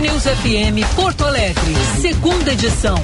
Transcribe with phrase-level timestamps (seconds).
[0.00, 2.96] News FM Porto Alegre, segunda edição.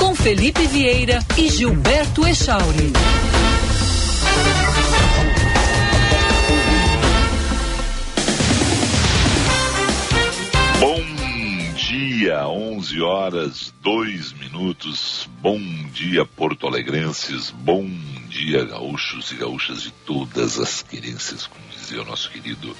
[0.00, 2.92] Com Felipe Vieira e Gilberto Echauri.
[10.80, 11.04] Bom
[11.76, 15.28] dia, 11 horas, 2 minutos.
[15.40, 15.60] Bom
[15.92, 17.50] dia, Porto Alegrenses.
[17.50, 17.88] Bom
[18.28, 22.76] dia, gaúchos e gaúchas de todas as querências, como dizia o nosso querido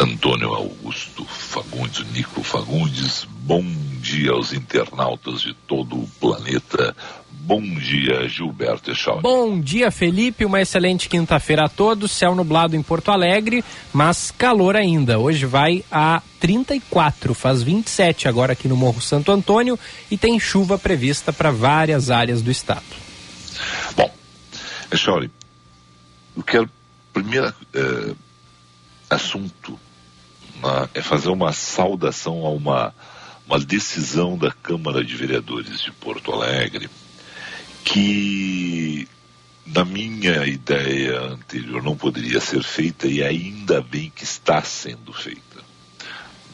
[0.00, 3.26] Antônio Augusto Fagundes, Nico Fagundes.
[3.28, 3.64] Bom
[4.00, 6.94] dia aos internautas de todo o planeta.
[7.30, 9.22] Bom dia, Gilberto Echauri.
[9.22, 10.44] Bom dia, Felipe.
[10.44, 12.12] Uma excelente quinta-feira a todos.
[12.12, 15.18] Céu nublado em Porto Alegre, mas calor ainda.
[15.18, 19.76] Hoje vai a 34, faz 27 agora aqui no Morro Santo Antônio
[20.08, 22.84] e tem chuva prevista para várias áreas do estado.
[23.96, 24.14] Bom,
[24.92, 25.28] Echauri,
[26.36, 26.70] eu quero.
[27.12, 28.14] Primeiro eh,
[29.10, 29.76] assunto
[30.94, 32.94] é fazer uma saudação a uma,
[33.46, 36.88] uma decisão da Câmara de Vereadores de Porto Alegre
[37.84, 39.08] que
[39.64, 45.62] na minha ideia anterior não poderia ser feita e ainda bem que está sendo feita.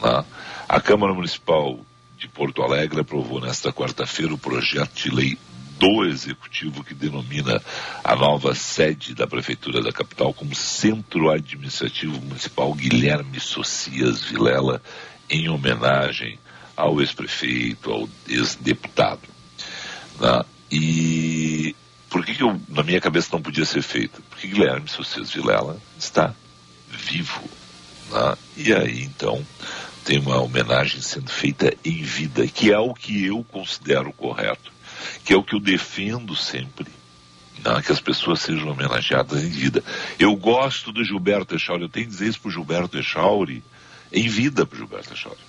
[0.01, 0.25] Né?
[0.67, 1.79] A Câmara Municipal
[2.17, 5.37] de Porto Alegre aprovou nesta quarta-feira o projeto de lei
[5.85, 7.61] do Executivo que denomina
[8.03, 14.81] a nova sede da Prefeitura da capital como Centro Administrativo Municipal Guilherme Socias Vilela,
[15.29, 16.39] em homenagem
[16.75, 19.21] ao ex-prefeito, ao ex-deputado.
[20.71, 21.75] E
[22.09, 24.23] por que, que eu, na minha cabeça não podia ser feito?
[24.29, 26.33] Porque Guilherme Socias Vilela está
[26.89, 27.43] vivo.
[28.11, 28.37] Né?
[28.57, 29.45] E aí, então,
[30.03, 34.74] tem uma homenagem sendo feita em vida, que é o que eu considero correto
[35.23, 36.87] que é o que eu defendo sempre,
[37.63, 39.83] né, que as pessoas sejam homenageadas em vida.
[40.19, 43.63] Eu gosto do Gilberto Echauri, eu tenho que dizer isso para Gilberto Echauri,
[44.11, 45.39] em vida para Gilberto Echauri.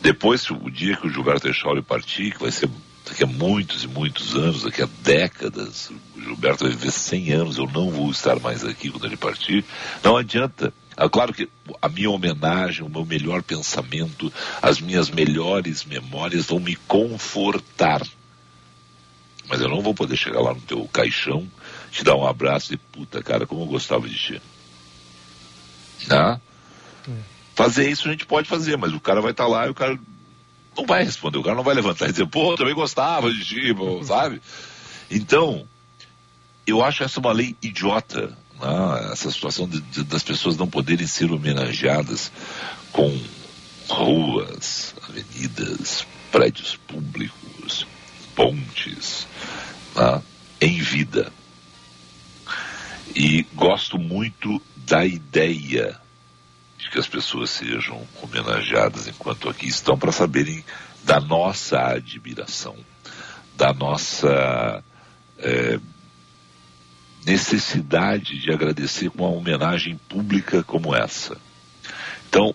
[0.00, 2.70] Depois, o dia que o Gilberto Echauri partir, que vai ser
[3.08, 7.58] daqui a muitos e muitos anos, daqui a décadas, o Gilberto vai viver 100 anos,
[7.58, 9.64] eu não vou estar mais aqui quando ele partir,
[10.02, 10.72] não adianta.
[10.96, 11.48] É claro que
[11.80, 18.02] a minha homenagem, o meu melhor pensamento, as minhas melhores memórias vão me confortar
[19.48, 21.48] mas eu não vou poder chegar lá no teu caixão,
[21.90, 24.42] te dar um abraço e puta, cara, como eu gostava de ti.
[26.06, 26.40] Tá?
[27.08, 27.12] É.
[27.54, 29.74] Fazer isso a gente pode fazer, mas o cara vai estar tá lá e o
[29.74, 29.98] cara
[30.76, 33.74] não vai responder, o cara não vai levantar e dizer, pô, também gostava de ti,
[34.04, 34.40] sabe?
[35.10, 35.66] Então,
[36.66, 39.10] eu acho essa uma lei idiota, né?
[39.12, 42.30] essa situação de, de, das pessoas não poderem ser homenageadas
[42.92, 43.18] com
[43.88, 47.86] ruas, avenidas, prédios públicos,
[48.38, 49.26] pontes,
[49.92, 50.22] tá?
[50.60, 51.32] em vida.
[53.12, 56.00] E gosto muito da ideia
[56.78, 60.64] de que as pessoas sejam homenageadas enquanto aqui estão para saberem
[61.02, 62.76] da nossa admiração,
[63.56, 64.84] da nossa
[65.38, 65.80] é,
[67.26, 71.36] necessidade de agradecer com uma homenagem pública como essa.
[72.28, 72.54] Então,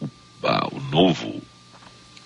[0.00, 0.08] o,
[0.42, 1.40] a, o novo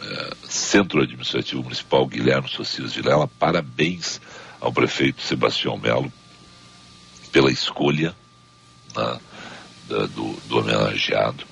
[0.01, 4.21] é, Centro Administrativo Municipal Guilherme Socias Vilela, parabéns
[4.61, 6.13] ao prefeito Sebastião Melo
[7.33, 8.15] pela escolha
[8.97, 9.21] né,
[9.89, 11.45] da, do, do, homenageado.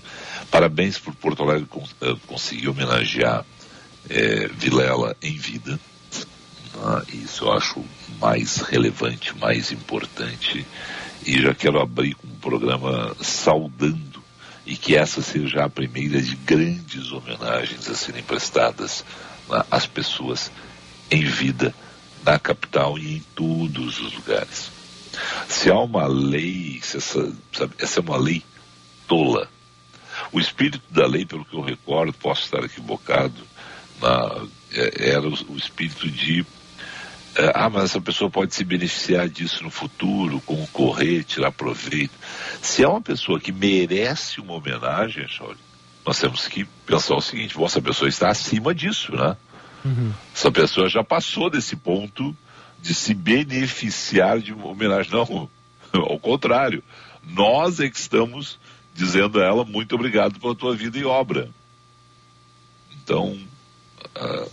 [0.50, 3.44] Parabéns por Porto Alegre uh, conseguir homenagear
[4.08, 5.78] é, Vilela em vida.
[6.74, 7.84] Né, isso eu acho
[8.20, 10.66] mais relevante, mais importante.
[11.24, 14.15] E já quero abrir com um programa saudando
[14.66, 19.04] e que essa seja a primeira de grandes homenagens a serem prestadas
[19.70, 20.50] às pessoas
[21.10, 21.72] em vida
[22.24, 24.70] na capital e em todos os lugares.
[25.48, 28.42] Se há uma lei, essa, sabe, essa é uma lei
[29.06, 29.48] tola.
[30.32, 33.46] O espírito da lei, pelo que eu recordo, posso estar equivocado,
[34.00, 36.44] na, é, era o, o espírito de
[37.54, 42.14] ah, mas essa pessoa pode se beneficiar disso no futuro, concorrer, tirar proveito.
[42.62, 45.58] Se é uma pessoa que merece uma homenagem, Shaoli,
[46.04, 49.36] nós temos que pensar o seguinte: essa pessoa está acima disso, né?
[49.84, 50.12] Uhum.
[50.34, 52.36] Essa pessoa já passou desse ponto
[52.80, 55.12] de se beneficiar de uma homenagem.
[55.12, 55.48] Não,
[55.92, 56.82] ao contrário.
[57.28, 58.56] Nós é que estamos
[58.94, 61.50] dizendo a ela muito obrigado pela tua vida e obra.
[63.02, 63.36] Então,
[64.16, 64.50] uh,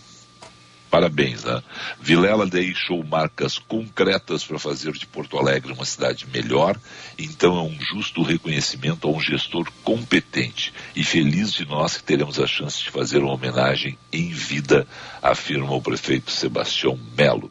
[0.94, 1.60] Parabéns, né?
[2.00, 6.78] Vilela deixou marcas concretas para fazer de Porto Alegre uma cidade melhor,
[7.18, 12.38] então é um justo reconhecimento a um gestor competente e feliz de nós que teremos
[12.38, 14.86] a chance de fazer uma homenagem em vida,
[15.20, 17.50] afirma o prefeito Sebastião Melo.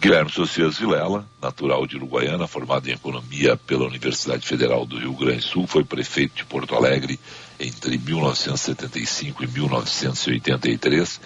[0.00, 5.38] Guilherme Socias Vilela, natural de Uruguaiana, formado em economia pela Universidade Federal do Rio Grande
[5.38, 7.20] do Sul, foi prefeito de Porto Alegre
[7.58, 11.20] entre 1975 e 1983.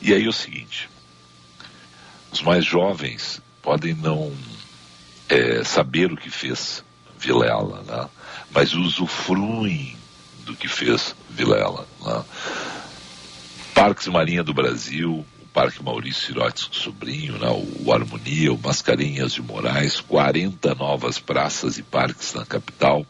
[0.00, 0.88] E aí é o seguinte:
[2.32, 4.32] os mais jovens podem não
[5.28, 6.84] é, saber o que fez
[7.18, 8.08] Vilela, né?
[8.50, 9.96] mas usufruem
[10.44, 11.86] do que fez Vilela.
[12.00, 12.24] Né?
[13.74, 15.24] Parques Marinha do Brasil,
[15.56, 17.48] Parque Maurício Sirotes Sobrinho, né?
[17.48, 23.06] o Harmonia, o Mascarenhas de Moraes, 40 novas praças e parques na capital,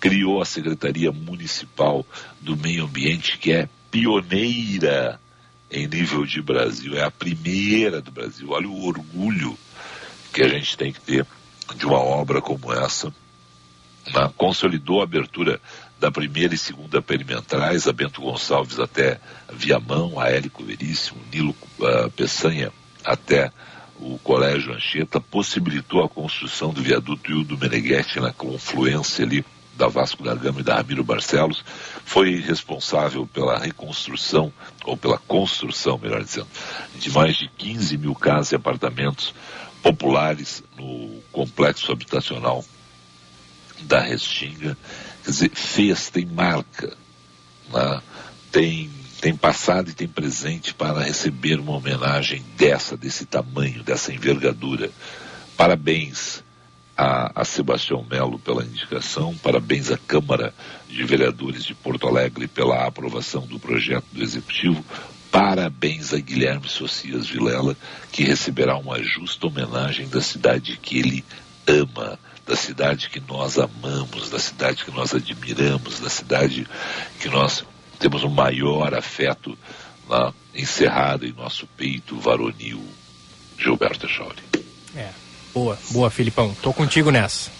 [0.00, 2.06] criou a Secretaria Municipal
[2.40, 5.20] do Meio Ambiente, que é pioneira
[5.70, 8.48] em nível de Brasil, é a primeira do Brasil.
[8.48, 9.54] Olha o orgulho
[10.32, 11.26] que a gente tem que ter
[11.76, 13.12] de uma obra como essa.
[14.06, 14.32] Né?
[14.38, 15.60] Consolidou a abertura
[16.00, 19.20] da primeira e segunda perimetrais, a Bento Gonçalves até
[19.52, 22.72] Viamão, a Hélio Veríssimo, Nilo uh, Peçanha
[23.04, 23.52] até
[23.98, 29.44] o Colégio Anchieta, possibilitou a construção do viaduto Hildo Meneghetti na confluência ali
[29.76, 31.64] da Vasco da Gama e da Ramiro Barcelos,
[32.04, 34.52] foi responsável pela reconstrução,
[34.84, 36.48] ou pela construção, melhor dizendo,
[36.96, 39.34] de mais de 15 mil casas e apartamentos
[39.82, 42.64] populares no complexo habitacional
[43.82, 44.76] da Restinga.
[45.30, 46.92] Quer dizer, fez, tem marca,
[47.72, 48.02] né?
[48.50, 48.90] tem,
[49.20, 54.90] tem passado e tem presente para receber uma homenagem dessa, desse tamanho, dessa envergadura.
[55.56, 56.42] Parabéns
[56.96, 60.52] a, a Sebastião Melo pela indicação, parabéns à Câmara
[60.88, 64.84] de Vereadores de Porto Alegre pela aprovação do projeto do Executivo,
[65.30, 67.76] parabéns a Guilherme Socias Vilela,
[68.10, 71.24] que receberá uma justa homenagem da cidade que ele
[71.68, 72.18] ama,
[72.50, 76.66] da cidade que nós amamos, da cidade que nós admiramos, da cidade
[77.20, 77.64] que nós
[77.96, 79.56] temos o maior afeto
[80.08, 82.84] lá, encerrado em nosso peito varonil,
[83.56, 84.42] Gilberto Echauri.
[84.96, 85.10] É.
[85.54, 86.52] Boa, boa, Filipão.
[86.60, 87.52] Tô contigo nessa.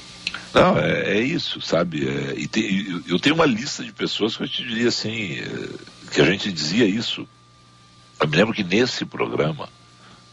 [0.52, 2.08] Não, é, é isso, sabe?
[2.08, 6.12] É, e tem, eu tenho uma lista de pessoas que eu te diria assim, é,
[6.12, 7.28] que a gente dizia isso.
[8.18, 9.68] Eu me lembro que nesse programa,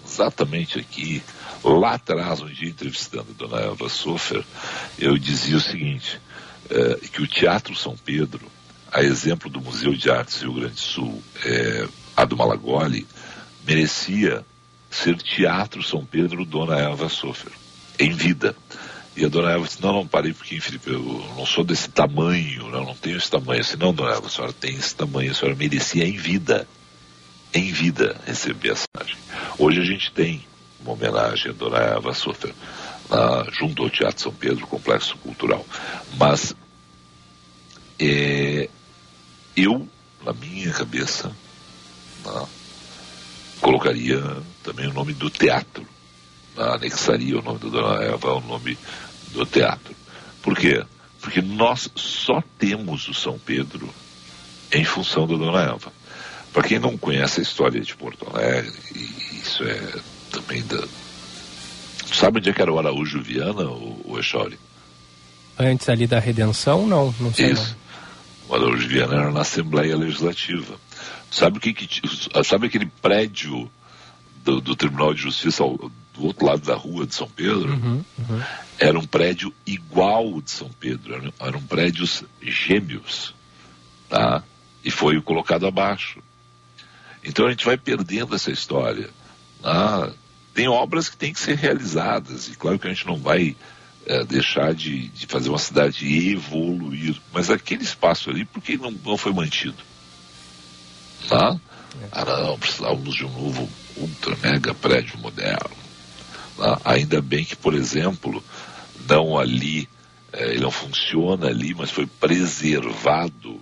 [0.03, 1.21] exatamente aqui,
[1.63, 4.43] lá atrás, um dia entrevistando a dona Eva Sofer,
[4.97, 6.19] eu dizia o seguinte,
[6.69, 8.45] é, que o Teatro São Pedro,
[8.91, 13.07] a exemplo do Museu de Artes Rio Grande do Sul, é, a do Malagoli,
[13.65, 14.45] merecia
[14.89, 17.51] ser Teatro São Pedro Dona Eva Sofer,
[17.99, 18.55] em vida.
[19.15, 21.01] E a Dona Eva disse, não, não, parei, porque, Felipe, eu
[21.35, 23.61] não sou desse tamanho, eu não tenho esse tamanho.
[23.61, 26.67] assim, não, Dona Eva, a senhora tem esse tamanho, a senhora merecia em vida,
[27.53, 29.17] em vida, receber essa homenagem.
[29.57, 30.45] Hoje a gente tem
[30.81, 32.13] uma homenagem a Dona Eva
[33.09, 35.65] na, junto ao Teatro São Pedro, Complexo Cultural.
[36.17, 36.55] Mas
[37.99, 38.69] é,
[39.55, 39.87] eu,
[40.23, 41.31] na minha cabeça,
[42.25, 42.45] na,
[43.61, 44.21] colocaria
[44.63, 45.85] também o nome do teatro.
[46.57, 48.77] Anexaria o nome da Dona Eva ao nome
[49.31, 49.95] do teatro.
[50.41, 50.83] Por quê?
[51.21, 53.89] Porque nós só temos o São Pedro
[54.71, 55.93] em função da Dona Eva.
[56.51, 58.73] Para quem não conhece a história de Porto Alegre,
[59.31, 60.01] isso é
[60.37, 60.87] também da.
[62.13, 64.57] Sabe onde é que era o Araújo Viana, o, o Echauri?
[65.57, 67.51] Antes ali da redenção, não, não sei.
[67.51, 67.75] Isso.
[67.75, 67.87] Não.
[68.49, 70.75] O Araújo Viana era na Assembleia Legislativa.
[71.29, 72.01] Sabe o que, que
[72.45, 73.69] sabe aquele prédio
[74.43, 77.73] do, do, Tribunal de Justiça ao, do outro lado da rua de São Pedro?
[77.73, 78.43] Uhum, uhum.
[78.79, 83.35] Era um prédio igual de São Pedro, eram, eram prédios gêmeos,
[84.07, 84.41] tá?
[84.85, 86.21] E foi colocado abaixo.
[87.21, 89.09] Então a gente vai perdendo essa história.
[89.61, 90.11] Tá?
[90.57, 93.55] Tem obras que têm que ser realizadas e claro que a gente não vai
[94.07, 98.89] é, deixar de, de, fazer uma cidade evoluir, mas aquele espaço ali, por que não,
[98.89, 99.77] não foi mantido?
[101.29, 101.55] Tá?
[102.11, 105.77] Ah, não, precisávamos de um novo ultra mega prédio moderno.
[106.57, 106.81] Tá?
[106.85, 108.43] Ainda bem que, por exemplo,
[109.07, 109.87] não ali,
[110.33, 113.61] é, ele não funciona ali, mas foi preservado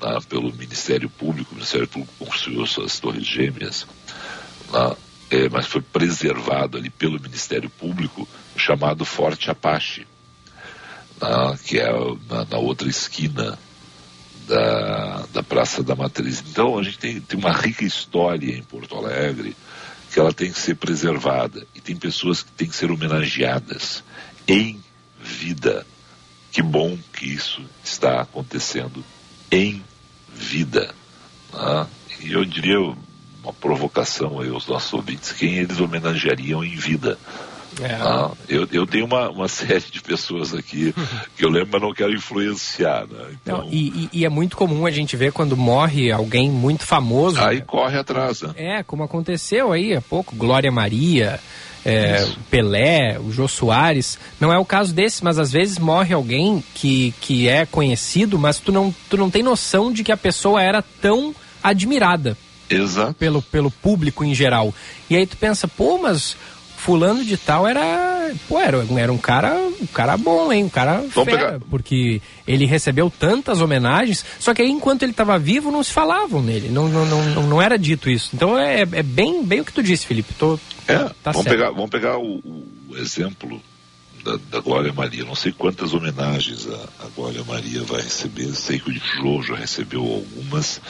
[0.00, 0.20] tá?
[0.22, 3.86] pelo Ministério Público, o Ministério Público construiu suas torres gêmeas,
[4.72, 4.96] tá?
[5.32, 10.06] É, mas foi preservado ali pelo Ministério Público chamado Forte Apache,
[11.18, 11.56] tá?
[11.64, 11.90] que é
[12.28, 13.58] na, na outra esquina
[14.46, 16.44] da, da Praça da Matriz.
[16.46, 19.56] Então a gente tem, tem uma rica história em Porto Alegre
[20.12, 24.04] que ela tem que ser preservada e tem pessoas que têm que ser homenageadas
[24.46, 24.84] em
[25.18, 25.86] vida.
[26.50, 29.02] Que bom que isso está acontecendo
[29.50, 29.82] em
[30.34, 30.94] vida.
[31.54, 31.86] Né?
[32.20, 32.94] E eu diria
[33.42, 37.18] uma provocação aí aos nossos ouvintes, quem eles homenageariam em vida.
[37.80, 37.94] É.
[37.94, 40.94] Ah, eu, eu tenho uma, uma série de pessoas aqui
[41.36, 43.06] que eu lembro, mas não quero influenciar.
[43.06, 43.26] Né?
[43.42, 43.58] Então...
[43.58, 47.40] Não, e, e, é muito comum a gente ver quando morre alguém muito famoso.
[47.40, 47.64] Aí né?
[47.66, 48.42] corre atrás.
[48.42, 48.52] Né?
[48.56, 51.40] É, como aconteceu aí há pouco, Glória Maria.
[51.84, 54.18] é, Pelé, o Jô Soares.
[54.38, 58.58] Não é o caso desse, mas às vezes morre alguém que, que é conhecido, mas
[58.58, 62.36] tu não, tu não tem noção de que a pessoa era tão admirada.
[62.74, 63.14] Exato.
[63.14, 64.74] Pelo, pelo público em geral.
[65.08, 66.36] E aí tu pensa, pô, mas
[66.76, 70.94] fulano de tal era, pô, era, era um cara, um cara bom, hein, um cara
[71.14, 71.60] Vamos fera, pegar.
[71.70, 76.42] porque ele recebeu tantas homenagens, só que aí enquanto ele estava vivo não se falavam
[76.42, 78.30] nele, não, não, não, não era dito isso.
[78.34, 81.56] Então é, é bem, bem o que tu disse, Felipe, tô, É, tá vamos, certo.
[81.56, 82.42] pegar, vamos pegar o,
[82.88, 83.62] o exemplo
[84.24, 85.24] da, da Glória Maria.
[85.24, 88.52] Não sei quantas homenagens a, a Glória Maria vai receber.
[88.54, 90.80] Sei que o Jô já recebeu algumas.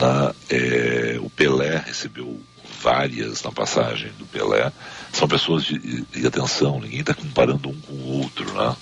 [0.00, 2.40] Na, é, o Pelé recebeu
[2.80, 4.72] várias na passagem do Pelé.
[5.12, 8.76] São pessoas de, de atenção, ninguém está comparando um com o outro, né?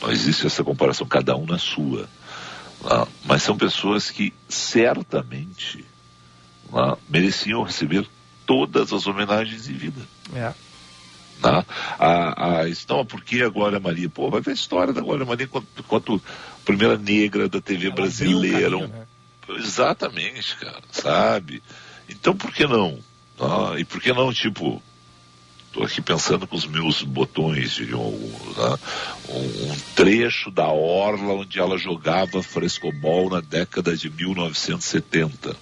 [0.00, 2.08] Não existe essa comparação, cada um na sua.
[2.82, 3.06] né?
[3.24, 5.84] Mas são pessoas que certamente
[6.72, 8.06] né, mereciam receber
[8.46, 10.00] todas as homenagens em vida.
[10.34, 10.52] É.
[11.42, 11.64] Tá?
[11.98, 14.08] A, a, não, por que a Glória Maria?
[14.08, 16.22] Pô, vai ver a história da Glória Maria quanto, quanto
[16.64, 18.70] primeira negra da TV Ela brasileira.
[18.70, 19.06] caminho, né?
[19.48, 21.62] Exatamente, cara, sabe?
[22.08, 22.98] Então por que não?
[23.36, 23.78] Tá?
[23.78, 24.82] E por que não, tipo,
[25.72, 28.78] tô aqui pensando com os meus botões, né?
[29.28, 35.56] um, um trecho da orla onde ela jogava frescobol na década de 1970.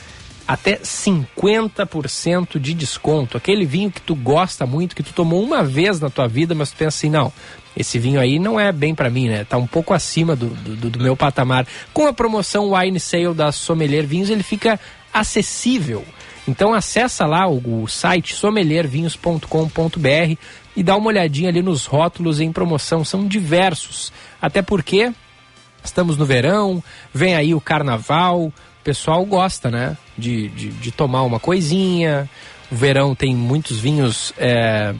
[0.47, 3.37] até 50% de desconto.
[3.37, 6.71] Aquele vinho que tu gosta muito, que tu tomou uma vez na tua vida, mas
[6.71, 7.30] tu pensa assim, não,
[7.76, 9.45] esse vinho aí não é bem para mim, né?
[9.45, 11.66] Tá um pouco acima do, do, do meu patamar.
[11.92, 14.80] Com a promoção Wine Sale da Sommelier Vinhos, ele fica
[15.12, 16.02] acessível.
[16.47, 20.38] Então acessa lá o, o site sommeliervinhos.com.br
[20.75, 24.11] e dá uma olhadinha ali nos rótulos em promoção, são diversos.
[24.40, 25.12] Até porque
[25.85, 26.83] estamos no verão,
[27.13, 28.53] vem aí o carnaval, o
[28.85, 29.97] pessoal gosta, né?
[30.17, 32.29] De, de, de tomar uma coisinha.
[32.71, 34.95] O verão tem muitos vinhos é,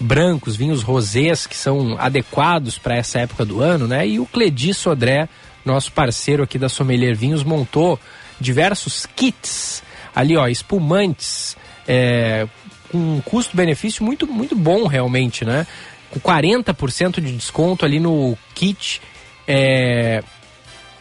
[0.00, 4.06] brancos, vinhos rosés que são adequados para essa época do ano, né?
[4.06, 5.28] E o Cledi Sodré,
[5.64, 7.98] nosso parceiro aqui da Sommelier Vinhos, montou
[8.40, 9.82] diversos kits
[10.14, 12.46] ali, ó, espumantes, é,
[12.90, 15.66] com um custo-benefício muito, muito bom realmente, né?
[16.10, 19.00] Com 40% de desconto ali no kit
[19.46, 20.22] é,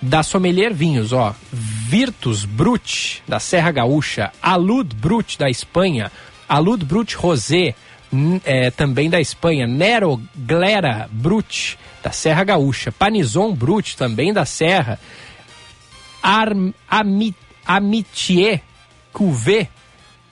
[0.01, 1.35] da Sommelier Vinhos, ó.
[1.51, 4.31] Virtus Brut, da Serra Gaúcha.
[4.41, 6.11] Alud Brut, da Espanha.
[6.49, 7.75] Alud Brut Rosé,
[8.43, 9.67] é, também da Espanha.
[9.67, 12.91] Nero Glera Brut, da Serra Gaúcha.
[12.91, 14.99] Panizon Brut, também da Serra.
[16.21, 18.61] Arm, ami, Amitié
[19.13, 19.69] Cuvée.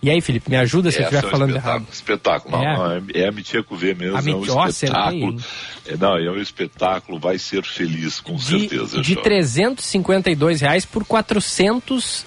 [0.01, 1.93] E aí, Felipe, me ajuda se eu Essa estiver é falando espetáculo, errado.
[1.93, 2.77] Espetáculo, não, É.
[2.77, 5.41] não, é, é a Mitia Cuvê mesmo, A é um Mitia- ó, acertei, espetáculo.
[5.87, 9.01] É, não, é um espetáculo, vai ser feliz, com de, certeza.
[9.01, 9.15] de Jorge.
[9.17, 12.25] 352 reais por 400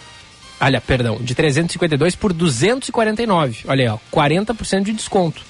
[0.60, 5.42] olha perdão de 352 por 249 olha aí ó 40% de desconto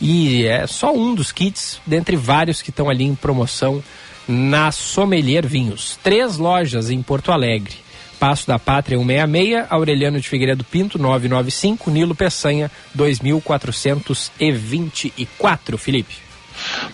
[0.00, 3.82] e é só um dos kits dentre vários que estão ali em promoção
[4.26, 7.76] na Sommelier Vinhos três lojas em Porto Alegre
[8.14, 16.24] Passo da Pátria 166, Aureliano de Figueiredo Pinto 995, Nilo Peçanha 2424, Felipe.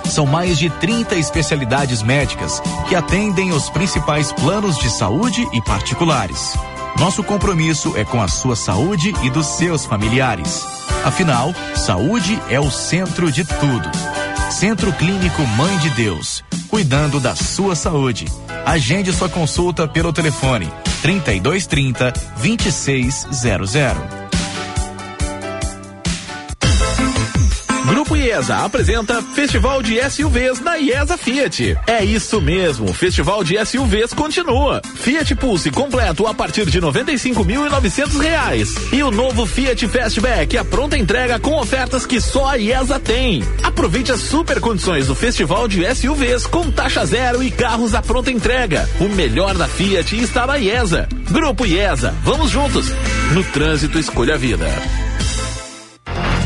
[0.08, 6.54] São mais de 30 especialidades médicas que atendem os principais planos de saúde e particulares.
[6.98, 10.64] Nosso compromisso é com a sua saúde e dos seus familiares.
[11.04, 13.90] Afinal, saúde é o centro de tudo.
[14.50, 18.26] Centro Clínico Mãe de Deus, cuidando da sua saúde.
[18.64, 20.72] Agende sua consulta pelo telefone
[21.02, 24.15] 3230 2600.
[27.86, 31.78] Grupo IESA apresenta Festival de SUVs na IESA Fiat.
[31.86, 34.82] É isso mesmo, o Festival de SUVs continua.
[34.96, 36.80] Fiat Pulse completo a partir de
[37.18, 38.74] cinco mil e novecentos reais.
[38.92, 43.44] E o novo Fiat Fastback, a pronta entrega com ofertas que só a IESA tem.
[43.62, 48.32] Aproveite as super condições do Festival de SUVs com taxa zero e carros à pronta
[48.32, 48.88] entrega.
[48.98, 51.08] O melhor da Fiat está na IESA.
[51.30, 52.92] Grupo IESA, vamos juntos.
[53.32, 54.66] No trânsito, escolha a vida.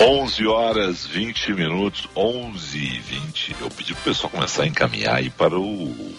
[0.00, 3.56] 11 horas 20 minutos, 11 e 20.
[3.60, 6.14] Eu pedi pro pessoal começar a encaminhar aí para o.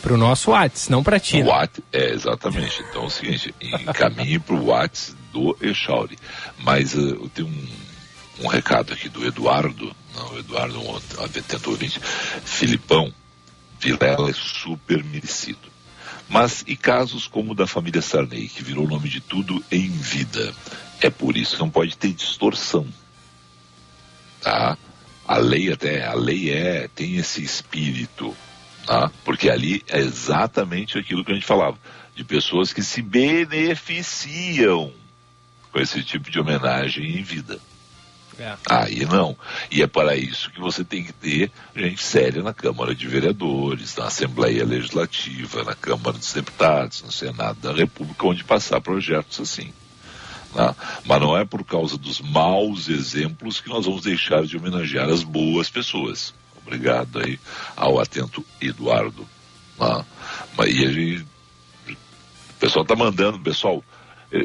[0.00, 1.42] Pro nosso Whats, não pra ti.
[1.42, 2.82] O Whats, é, exatamente.
[2.88, 6.18] Então é o seguinte, encaminhe pro Whats do Echauri.
[6.60, 11.68] Mas uh, eu tenho um, um recado aqui do Eduardo, não, o Eduardo, um atento
[11.68, 12.00] ouvinte,
[12.46, 13.12] Filipão,
[13.78, 15.68] Vilela é super merecido.
[16.28, 20.54] Mas e casos como o da família Sarney, que virou nome de tudo em vida?
[21.00, 22.86] É por isso que não pode ter distorção.
[24.40, 24.76] Tá?
[25.26, 28.36] A lei até, a lei é, tem esse espírito,
[28.86, 29.10] tá?
[29.24, 31.78] Porque ali é exatamente aquilo que a gente falava,
[32.14, 34.92] de pessoas que se beneficiam
[35.70, 37.60] com esse tipo de homenagem em vida.
[38.38, 38.56] É.
[38.70, 39.36] Aí não.
[39.70, 43.96] E é para isso que você tem que ter gente séria na Câmara de Vereadores,
[43.96, 49.72] na Assembleia Legislativa, na Câmara dos Deputados, no Senado da República, onde passar projetos assim.
[50.54, 50.74] Né?
[51.04, 55.24] Mas não é por causa dos maus exemplos que nós vamos deixar de homenagear as
[55.24, 56.32] boas pessoas.
[56.64, 57.40] Obrigado aí
[57.76, 59.26] ao atento Eduardo.
[59.78, 60.04] Né?
[60.56, 61.26] Mas gente,
[61.88, 63.82] o pessoal está mandando, pessoal,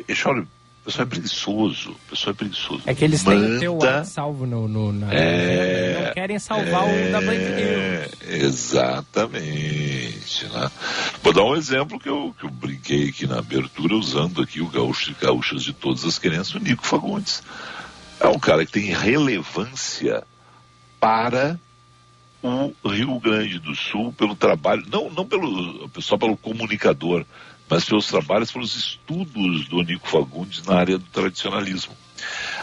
[0.07, 0.47] deixa eu
[0.83, 1.91] o pessoal é preguiçoso.
[1.91, 2.81] O pessoal é preguiçoso.
[2.85, 3.39] É que eles Manda...
[3.39, 5.13] têm o teu WhatsApp salvo no, no na...
[5.13, 6.07] É...
[6.07, 7.07] Não querem salvar é...
[7.07, 8.43] o da Band News.
[8.43, 10.45] Exatamente.
[10.45, 10.71] Né?
[11.23, 14.67] Vou dar um exemplo que eu, que eu brinquei aqui na abertura, usando aqui o
[14.67, 17.41] gaúcho gaúchas de todas as crianças, o Nico Fagundes.
[18.19, 20.25] É um cara que tem relevância
[20.99, 21.57] para
[22.41, 27.25] o Rio Grande do Sul pelo trabalho, não, não pelo, só pelo comunicador,
[27.73, 31.97] mas pelos trabalhos, pelos estudos do Nico Fagundes na área do tradicionalismo.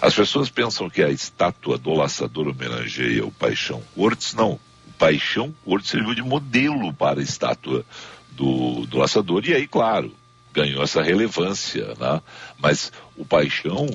[0.00, 4.52] As pessoas pensam que a estátua do laçador homenageia o Paixão Cortes, não.
[4.52, 7.84] O Paixão Corte serviu de modelo para a estátua
[8.30, 10.14] do, do laçador, e aí, claro,
[10.52, 12.22] ganhou essa relevância, né?
[12.56, 13.88] Mas o Paixão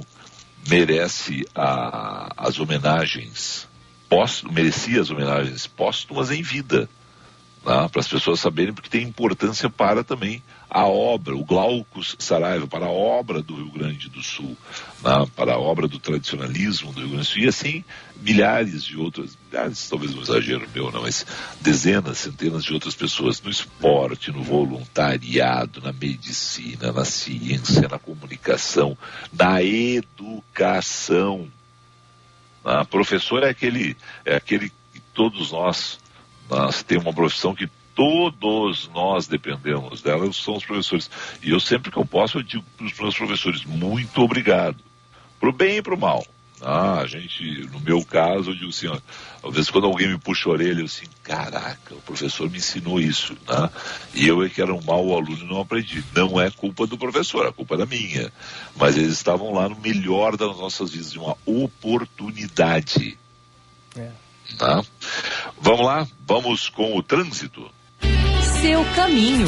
[0.68, 3.70] merece a, as homenagens,
[4.10, 6.90] post, merecia as homenagens póstumas em vida,
[7.66, 7.90] né?
[7.92, 12.86] para as pessoas saberem, porque tem importância para também a obra, o Glaucus Saraiva, para
[12.86, 14.56] a obra do Rio Grande do Sul,
[15.04, 15.26] né?
[15.36, 17.84] para a obra do tradicionalismo do Rio Grande do Sul, e assim
[18.22, 21.26] milhares de outras, milhares, talvez um exagero meu, não, mas
[21.60, 28.98] dezenas, centenas de outras pessoas no esporte, no voluntariado, na medicina, na ciência, na comunicação,
[29.34, 31.48] na educação.
[32.64, 32.86] Né?
[32.90, 36.00] professor é aquele, é aquele que todos nós,
[36.50, 41.10] nós temos uma profissão que todos nós dependemos dela, são os professores.
[41.42, 44.78] E eu sempre que eu posso, eu digo para os meus professores, muito obrigado.
[45.40, 46.26] Pro bem e pro mal.
[46.62, 48.98] Ah, a gente, no meu caso, eu digo assim, ó,
[49.48, 53.00] às vezes quando alguém me puxa a orelha, eu assim, caraca, o professor me ensinou
[53.00, 53.70] isso, né?
[54.14, 56.04] E eu é que era um mau aluno e não aprendi.
[56.16, 58.32] Não é culpa do professor, é culpa da minha.
[58.76, 63.18] Mas eles estavam lá no melhor das nossas vidas, de uma oportunidade.
[63.96, 64.12] É.
[64.58, 64.84] Tá?
[65.60, 67.70] Vamos lá, vamos com o trânsito
[68.66, 69.46] seu caminho.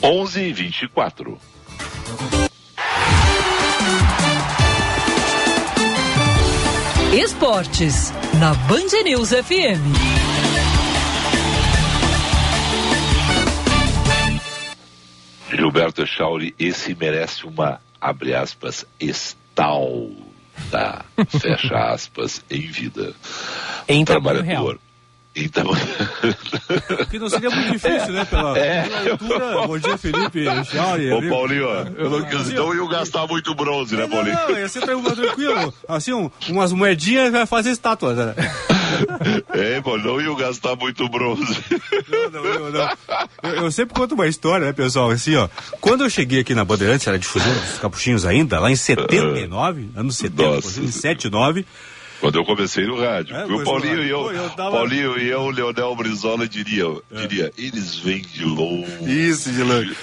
[0.00, 1.36] 11 e 24.
[7.12, 9.82] Esportes, na Band News FM.
[15.50, 20.14] Gilberto Chauri, esse merece uma, abre aspas, estalda,
[21.28, 23.12] fecha aspas, em vida.
[23.88, 24.46] Em trabalhador.
[24.46, 24.78] Real.
[25.34, 25.64] Então.
[27.08, 28.24] que não seria muito difícil, né?
[28.24, 28.82] Pela, é.
[28.82, 29.66] pela altura.
[29.66, 30.44] Bom dia, Felipe.
[30.64, 31.12] Chauri.
[31.12, 34.34] Ô, Paulinho, eu não quis, então eu gastar muito bronze, né, Paulinho?
[34.34, 35.72] Não, não, ia ser tranquilo.
[35.88, 38.34] Assim, um, umas moedinhas vai fazer estátuas, né?
[39.54, 41.58] É, pô, não ia gastar muito bronze.
[42.08, 42.90] Não, não, não, não.
[43.42, 45.10] Eu, eu, sempre conto uma história, né, pessoal?
[45.10, 45.48] Assim, ó.
[45.80, 50.16] Quando eu cheguei aqui na Bandeirantes, era difusão dos capuchinhos ainda, lá em 79, anos
[50.16, 50.80] 70, Nossa.
[50.80, 51.64] em 79.
[52.20, 53.34] Quando eu comecei no rádio.
[53.34, 54.72] É, o Paulinho e eu, eu tava...
[54.72, 57.26] Paulinho e eu, Leonel Brizola diria, é.
[57.26, 58.88] diria, eles vêm de longe.
[59.06, 59.96] Isso, de longe.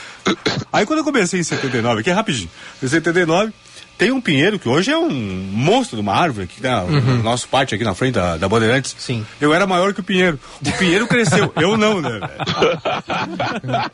[0.74, 2.50] Aí quando eu comecei em 79, aqui é rapidinho,
[2.82, 3.54] em 79,
[3.98, 7.24] tem um pinheiro que hoje é um monstro de uma árvore, que tá uhum.
[7.24, 8.96] nosso pátio aqui na frente da, da Bandeirantes.
[8.98, 9.26] Sim.
[9.42, 10.40] Eu era maior que o pinheiro.
[10.64, 12.20] O pinheiro cresceu, eu não, né?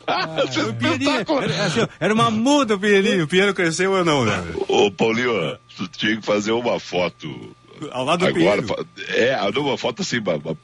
[0.06, 0.44] ah,
[1.42, 4.44] era, assim, era, uma muda o pinheirinho, o pinheiro cresceu, eu não, né?
[4.68, 7.54] Ô, Paulinho, tu tinha que fazer uma foto
[7.92, 8.88] ao lado do Agora, Pinheiro.
[9.08, 10.18] É, uma foto assim,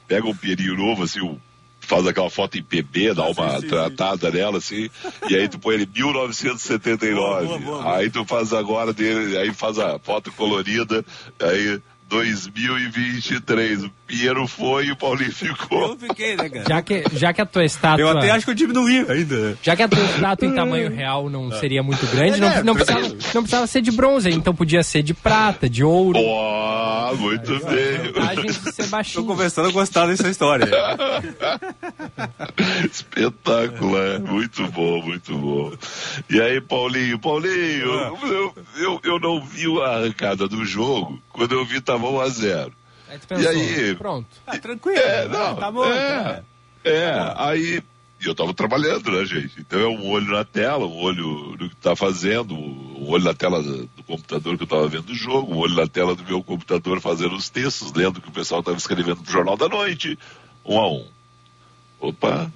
[0.07, 1.37] pega um Pinheirinho novo, assim, um,
[1.79, 4.37] faz aquela foto em PB, dá uma sim, sim, tratada sim.
[4.37, 4.89] nela, assim,
[5.29, 7.11] e aí tu põe ele 1979.
[7.15, 11.03] Boa, boa, boa, aí tu faz agora dele, aí faz a foto colorida,
[11.39, 13.85] aí 2023.
[13.85, 15.91] O Pinheiro foi e o Paulinho ficou.
[15.91, 16.65] Eu fiquei, né, cara?
[16.67, 18.01] Já que, já que a tua estátua.
[18.01, 19.57] Eu até acho que eu diminuí ainda.
[19.63, 23.07] Já que a tua estátua em tamanho real não seria muito grande, não, não, precisava,
[23.07, 26.19] não precisava ser de bronze, então podia ser de prata, de ouro.
[26.19, 28.73] Oh, muito bem.
[28.73, 29.23] ser baixinho.
[29.23, 30.69] Tô conversando a gostar dessa história.
[32.91, 34.19] Espetacular.
[34.19, 35.71] Muito bom, muito bom.
[36.29, 37.17] E aí, Paulinho?
[37.19, 38.11] Paulinho, ah.
[38.23, 41.21] eu, eu, eu não vi a arrancada do jogo.
[41.29, 42.73] Quando eu vi, tava tava 1 a 0
[43.09, 43.95] Aí pensou, e aí.
[43.95, 44.27] Pronto.
[44.47, 44.97] Ah, tranquilo.
[44.97, 45.85] É, não, tá bom.
[45.85, 46.43] É, tá.
[46.85, 47.83] é tá aí.
[48.21, 49.59] E eu tava trabalhando, né, gente?
[49.59, 53.33] Então é um olho na tela, um olho no que tá fazendo, um olho na
[53.33, 56.43] tela do computador que eu tava vendo o jogo, um olho na tela do meu
[56.43, 60.17] computador fazendo os textos, lendo o que o pessoal tava escrevendo pro Jornal da Noite.
[60.63, 61.07] Um a um.
[61.99, 62.51] Opa,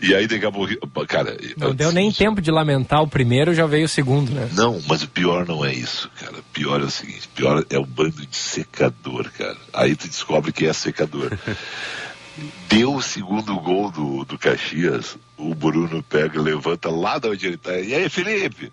[0.00, 0.74] E aí daqui a pouco,
[1.06, 1.36] cara.
[1.56, 4.48] Não deu nem tempo de lamentar o primeiro, já veio o segundo, né?
[4.52, 6.38] Não, mas o pior não é isso, cara.
[6.38, 9.56] O pior é o seguinte, o pior é o bando de secador, cara.
[9.72, 11.36] Aí tu descobre que é secador.
[12.68, 17.56] Deu o segundo gol do, do Caxias, o Bruno pega, levanta lá da onde ele
[17.56, 17.78] tá.
[17.78, 18.72] E aí, Felipe?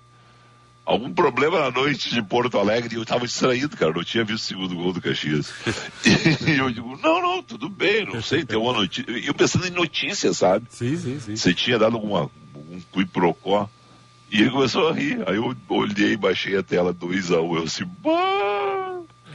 [0.88, 4.46] Algum problema na noite de Porto Alegre e eu estava distraído, cara, não tinha visto
[4.46, 5.54] o segundo gol do Caxias.
[6.48, 9.12] e eu digo, não, não, tudo bem, não sei, tem uma notícia.
[9.12, 10.66] Eu pensando em notícias, sabe?
[10.70, 11.36] Sim, sim, sim.
[11.36, 13.70] Você tinha dado alguma, um quiprocó.
[14.32, 15.24] E ele começou a rir.
[15.28, 17.44] Aí eu olhei, baixei a tela 2x1.
[17.44, 18.87] Um, eu assim, bah!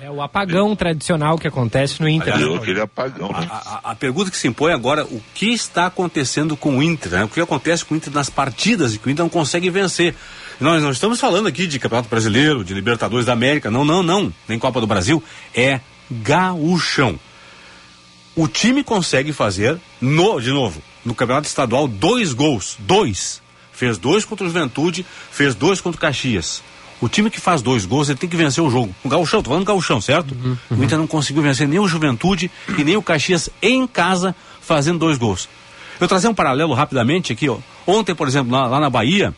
[0.02, 0.74] É o apagão é.
[0.74, 2.34] tradicional que acontece no Inter.
[2.34, 3.46] Aliás, aquele apagão, né?
[3.48, 7.12] a, a, a, pergunta que se impõe agora, o que está acontecendo com o Inter?
[7.12, 7.24] Né?
[7.24, 10.16] O que acontece com o Inter nas partidas e que o Inter não consegue vencer?
[10.58, 14.34] Nós não estamos falando aqui de Campeonato Brasileiro, de Libertadores da América, não, não, não,
[14.48, 15.22] nem Copa do Brasil,
[15.54, 15.78] é
[16.10, 17.16] gaúchão.
[18.34, 23.40] O time consegue fazer, no, de novo, no Campeonato Estadual, dois gols, dois.
[23.72, 26.60] Fez dois contra o Juventude, fez dois contra o Caxias.
[27.02, 28.94] O time que faz dois gols, ele tem que vencer o jogo.
[29.02, 30.36] O Gauchão, tô falando do Gauchão, certo?
[30.36, 30.78] Uhum, uhum.
[30.78, 35.00] O Inter não conseguiu vencer nem o Juventude e nem o Caxias em casa fazendo
[35.00, 35.48] dois gols.
[36.00, 37.58] Eu trazer um paralelo rapidamente aqui, ó.
[37.88, 39.34] Ontem, por exemplo, lá, lá na Bahia,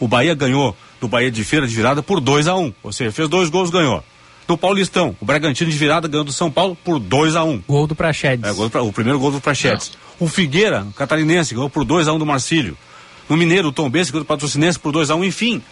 [0.00, 2.92] o Bahia ganhou do Bahia de Feira de virada por 2 a 1 um, Ou
[2.92, 4.02] seja, fez dois gols, ganhou.
[4.48, 7.62] Do Paulistão, o Bragantino de virada ganhou do São Paulo por 2 a 1 um.
[7.68, 8.50] Gol do Prachedes.
[8.50, 9.92] É, gol do, o primeiro gol do Prachedes.
[10.18, 12.76] O Figueira, o catarinense, ganhou por 2 a 1 um do Marcílio.
[13.28, 15.24] No Mineiro, o Tom Bense ganhou do Patrocinense por 2 a 1 um.
[15.24, 15.62] Enfim,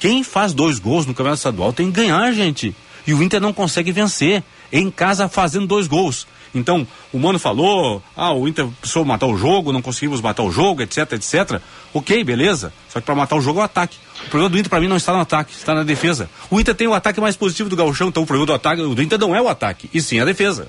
[0.00, 2.74] quem faz dois gols no Campeonato Estadual tem que ganhar, gente.
[3.06, 4.42] E o Inter não consegue vencer.
[4.72, 6.26] Em casa fazendo dois gols.
[6.54, 10.50] Então, o Mano falou, ah, o Inter precisou matar o jogo, não conseguimos matar o
[10.50, 11.60] jogo, etc, etc.
[11.92, 12.72] Ok, beleza.
[12.88, 13.96] Só que para matar o jogo é o ataque.
[14.26, 16.30] O problema do Inter para mim não está no ataque, está na defesa.
[16.50, 19.02] O Inter tem o ataque mais positivo do Gauchão, então o problema do ataque do
[19.02, 20.68] Inter não é o ataque, e sim a defesa.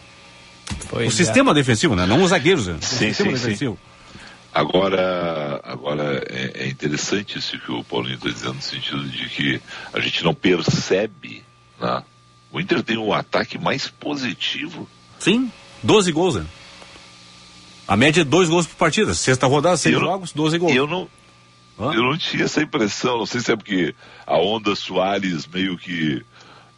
[0.89, 1.12] Pois o é.
[1.12, 2.06] sistema defensivo, né?
[2.06, 2.78] Não os zagueiros, né?
[2.82, 3.74] Sim, o sistema sim, defensivo.
[3.74, 3.91] Sim.
[4.54, 9.62] Agora, agora é, é, interessante isso que o Paulinho está dizendo, no sentido de que
[9.94, 11.44] a gente não percebe,
[11.80, 12.04] né?
[12.52, 14.88] O Inter tem o ataque mais positivo.
[15.20, 15.50] Sim.
[15.82, 16.46] 12 gols, né?
[17.88, 19.14] A média é dois gols por partida.
[19.14, 20.76] Sexta rodada, seis eu jogos, 12 gols.
[20.76, 21.08] Eu não,
[21.80, 21.94] Hã?
[21.94, 23.18] eu não tinha essa impressão.
[23.18, 23.96] Não sei se é porque
[24.28, 26.24] a onda Soares meio que,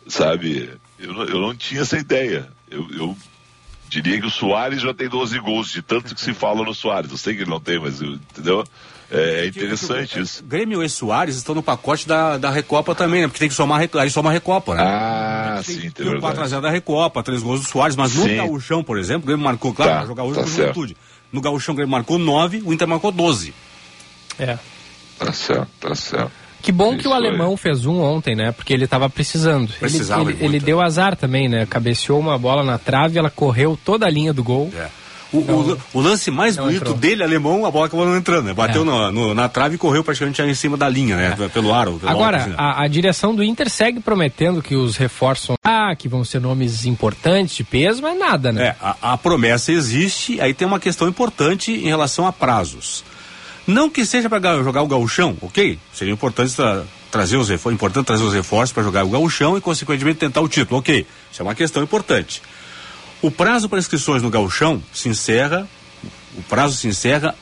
[0.08, 2.48] sabe, eu não, eu não tinha essa ideia.
[2.70, 3.18] Eu, eu
[4.02, 7.12] diria que o Soares já tem 12 gols, de tanto que se fala no Soares.
[7.12, 8.64] Eu sei que ele não tem, mas eu, entendeu?
[9.12, 10.44] É, é interessante isso.
[10.44, 13.28] Grêmio e Soares estão no pacote da, da Recopa também, né?
[13.28, 14.84] Porque tem que somar, aí soma a Recopa, né?
[14.84, 18.38] Ah, tem, sim, tem, tem 4x0 da Recopa, três gols do Soares, mas no sim.
[18.38, 20.98] Gauchão, por exemplo, o Grêmio marcou, claro, tá, jogar hoje tá com juventude.
[21.32, 23.54] No Gauchão o Grêmio marcou 9, o Inter marcou 12.
[24.40, 24.58] É.
[25.20, 26.43] Tá certo, tá certo.
[26.64, 28.54] Que bom Isso que o alemão fez um ontem, né?
[28.54, 29.70] Porque ele estava precisando.
[29.78, 31.66] Precisava ele, ele, ele, deu azar também, né?
[31.66, 34.72] Cabeceou uma bola na trave, ela correu toda a linha do gol.
[34.74, 34.88] É.
[35.34, 36.96] O, o, o, lance mais bonito entrou.
[36.96, 38.54] dele, alemão, a bola acabou não entrando, né?
[38.54, 38.86] Bateu é.
[38.86, 41.36] no, no, na trave e correu praticamente em cima da linha, né?
[41.38, 41.48] É.
[41.50, 41.94] Pelo aro.
[42.00, 42.56] Pelo Agora, assim, né?
[42.58, 46.86] a, a, direção do Inter segue prometendo que os reforços ah, que vão ser nomes
[46.86, 48.68] importantes, de peso, mas nada, né?
[48.68, 53.04] É, a, a promessa existe, aí tem uma questão importante em relação a prazos.
[53.66, 55.80] Não que seja para jogar o gauchão, ok?
[55.94, 59.62] Seria importante tra trazer os reforços, importante trazer os reforços para jogar o gauchão e
[59.62, 61.06] consequentemente tentar o título, ok?
[61.32, 62.42] Isso é uma questão importante.
[63.22, 65.68] O prazo para inscrições no gauchão se encerra,
[66.36, 67.36] o prazo se encerra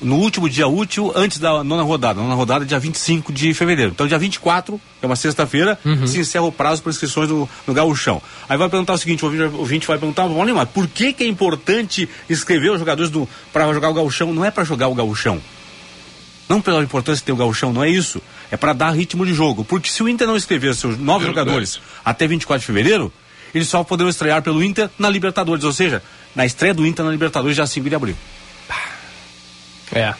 [0.00, 2.20] no último dia útil antes da nona rodada.
[2.20, 3.92] nona rodada é dia 25 de fevereiro.
[3.92, 6.06] Então, dia 24, que é uma sexta-feira, uhum.
[6.06, 8.20] se encerra o prazo para inscrições no, no gauchão.
[8.48, 12.08] Aí vai perguntar o seguinte, o ouvinte vai perguntar, vamos por que, que é importante
[12.28, 13.12] inscrever os jogadores
[13.52, 14.32] para jogar o gauchão?
[14.32, 15.40] Não é para jogar o gauchão.
[16.48, 18.20] Não pela importância de ter o gauchão, não é isso.
[18.50, 19.64] É para dar ritmo de jogo.
[19.64, 23.12] Porque se o Inter não inscrever seus nove jogadores até 24 de fevereiro,
[23.54, 26.02] eles só poderão estrear pelo Inter na Libertadores, ou seja,
[26.34, 28.16] na estreia do Inter na Libertadores já 5 de abril.
[29.92, 30.14] É.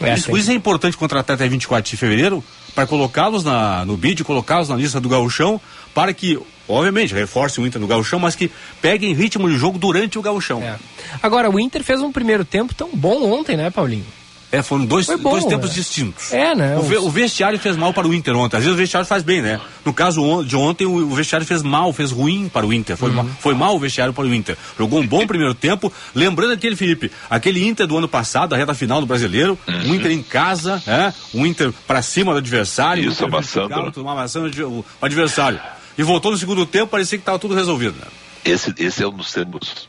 [0.00, 2.42] é isso, isso, é importante contratar até 24 de fevereiro
[2.74, 3.44] para colocá-los
[3.86, 5.60] no bid, colocá-los na lista do gauchão,
[5.94, 8.50] para que, obviamente, reforce o Inter no gauchão, mas que
[8.80, 10.62] peguem ritmo de jogo durante o gauchão.
[10.62, 10.76] É.
[11.22, 14.06] Agora, o Inter fez um primeiro tempo tão bom ontem, né, Paulinho?
[14.52, 15.74] É, foram dois, bom, dois tempos é.
[15.74, 16.32] distintos.
[16.32, 16.76] É, né?
[16.76, 18.56] O, o, vestiário fez mal para o Inter ontem.
[18.56, 19.60] Às vezes o vestiário faz bem, né?
[19.84, 22.96] No caso de ontem, o, o vestiário fez mal, fez ruim para o Inter.
[22.96, 23.16] Foi, uhum.
[23.16, 24.56] mal, foi mal o vestiário para o Inter.
[24.76, 25.92] Jogou um bom primeiro tempo.
[26.14, 29.90] Lembrando aquele, Felipe, aquele Inter do ano passado, a reta final do brasileiro, uhum.
[29.90, 31.12] um Inter em casa, é?
[31.32, 33.08] um Inter para cima do adversário.
[33.08, 33.72] Isso, amassando.
[33.74, 35.60] amassando o adversário.
[35.96, 37.94] E voltou no segundo tempo, parecia que estava tudo resolvido.
[38.00, 38.06] Né?
[38.44, 39.88] Esse, esse é um dos tempos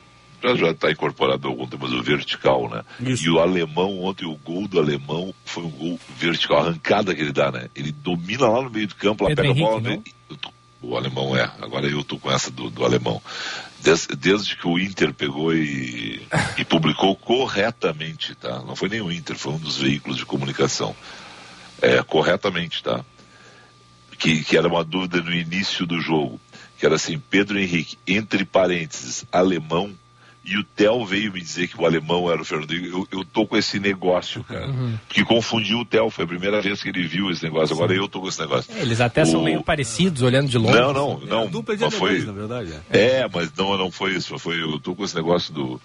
[0.55, 2.83] já está incorporado algum tempo, mas o vertical, né?
[2.99, 3.25] Isso.
[3.25, 7.31] E o alemão, ontem o gol do alemão foi um gol vertical, arrancada que ele
[7.31, 7.69] dá, né?
[7.75, 9.81] Ele domina lá no meio do campo, lá Pedro pega Henrique, a bola.
[9.81, 10.03] Né?
[10.81, 11.43] O alemão é.
[11.61, 13.21] Agora eu tô com essa do, do alemão.
[13.79, 16.21] Desde, desde, que o Inter pegou e,
[16.57, 18.61] e, publicou corretamente, tá?
[18.61, 20.95] Não foi nem o Inter, foi um dos veículos de comunicação.
[21.81, 23.03] É, corretamente, tá?
[24.17, 26.39] Que, que era uma dúvida no início do jogo.
[26.77, 29.93] Que era assim, Pedro Henrique, entre parênteses, alemão,
[30.43, 32.73] e o Theo veio me dizer que o alemão era o Fernando.
[32.73, 34.67] Eu, eu tô com esse negócio, cara.
[34.67, 34.97] Uhum.
[35.07, 36.09] Que confundiu o Theo.
[36.09, 37.75] Foi a primeira vez que ele viu esse negócio.
[37.75, 37.99] Agora Sim.
[37.99, 38.73] eu tô com esse negócio.
[38.75, 39.25] É, eles até o...
[39.27, 40.79] são meio parecidos, olhando de longe.
[40.79, 41.43] Não, não, não.
[41.43, 42.23] É dupla de não foi...
[42.23, 42.73] na verdade.
[42.89, 42.99] É.
[42.99, 44.37] é, mas não, não foi isso.
[44.39, 45.79] Foi, eu tô com esse negócio do.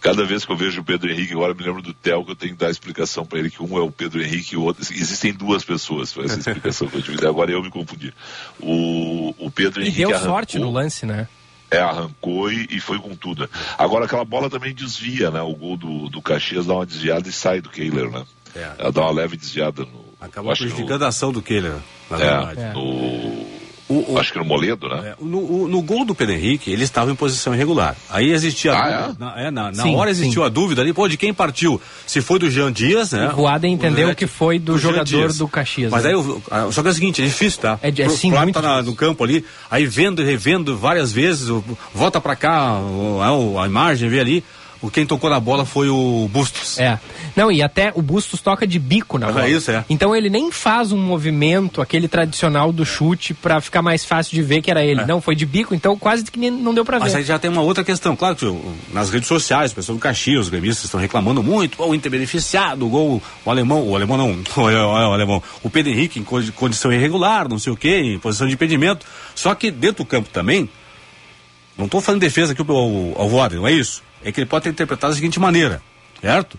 [0.00, 2.30] Cada vez que eu vejo o Pedro Henrique, agora eu me lembro do Theo, que
[2.30, 4.62] eu tenho que dar explicação para ele, que um é o Pedro Henrique e o
[4.62, 4.82] outro.
[4.82, 7.24] Existem duas pessoas para essa explicação que eu tive.
[7.26, 8.12] Agora eu me confundi.
[8.58, 10.00] O, o Pedro e Henrique.
[10.00, 10.34] E deu arrancou...
[10.34, 11.28] sorte no lance, né?
[11.70, 13.48] É, arrancou e, e, foi com tudo.
[13.78, 15.40] Agora aquela bola também desvia, né?
[15.40, 18.24] O gol do, do Caxias dá uma desviada e sai do Kehler, né?
[18.56, 18.72] É.
[18.78, 20.10] Ela dá uma leve desviada no.
[20.20, 21.76] Acabou prejudicando a ação do Kehler,
[22.10, 22.60] na é, verdade.
[22.60, 22.72] É.
[22.72, 23.59] No
[23.90, 25.08] o, o, Acho que no Moledo, né?
[25.08, 27.96] É, no, no, gol do Pedro Henrique, ele estava em posição irregular.
[28.08, 29.24] Aí existia ah, dúvida, é?
[29.24, 30.46] Na, é, na, na sim, hora existiu sim.
[30.46, 31.80] a dúvida ali, pô, de quem partiu?
[32.06, 33.28] Se foi do Jean Dias, né?
[33.32, 35.90] O Voaden entendeu que foi do, do jogador do Caxias.
[35.90, 36.10] Mas né?
[36.10, 37.80] aí, só que é o seguinte, é difícil, tá?
[37.82, 41.10] É, é sim, Pro, muito tá na, no campo ali, aí vendo e revendo várias
[41.10, 41.48] vezes,
[41.92, 44.44] volta pra cá, a, a imagem, vê ali,
[44.82, 46.78] o quem tocou na bola foi o Bustos.
[46.78, 46.98] É.
[47.36, 49.46] Não, e até o Bustos toca de bico na bola.
[49.46, 49.84] É isso, é.
[49.90, 54.42] Então ele nem faz um movimento, aquele tradicional do chute, para ficar mais fácil de
[54.42, 55.02] ver que era ele.
[55.02, 55.06] É.
[55.06, 57.04] Não, foi de bico, então quase que não deu pra ver.
[57.04, 58.16] Mas aí já tem uma outra questão.
[58.16, 58.60] Claro que
[58.92, 61.82] nas redes sociais, o pessoal do Caxias, os gremistas estão reclamando muito.
[61.82, 66.18] o Inter beneficiado, o gol, o alemão, o alemão não, o alemão, o Pedro Henrique
[66.18, 69.04] em condição irregular, não sei o quê, em posição de impedimento.
[69.34, 70.70] Só que dentro do campo também,
[71.76, 74.64] não estou fazendo defesa aqui ao, ao Voaden, não é isso é que ele pode
[74.64, 75.82] ter interpretado da seguinte maneira,
[76.20, 76.58] certo?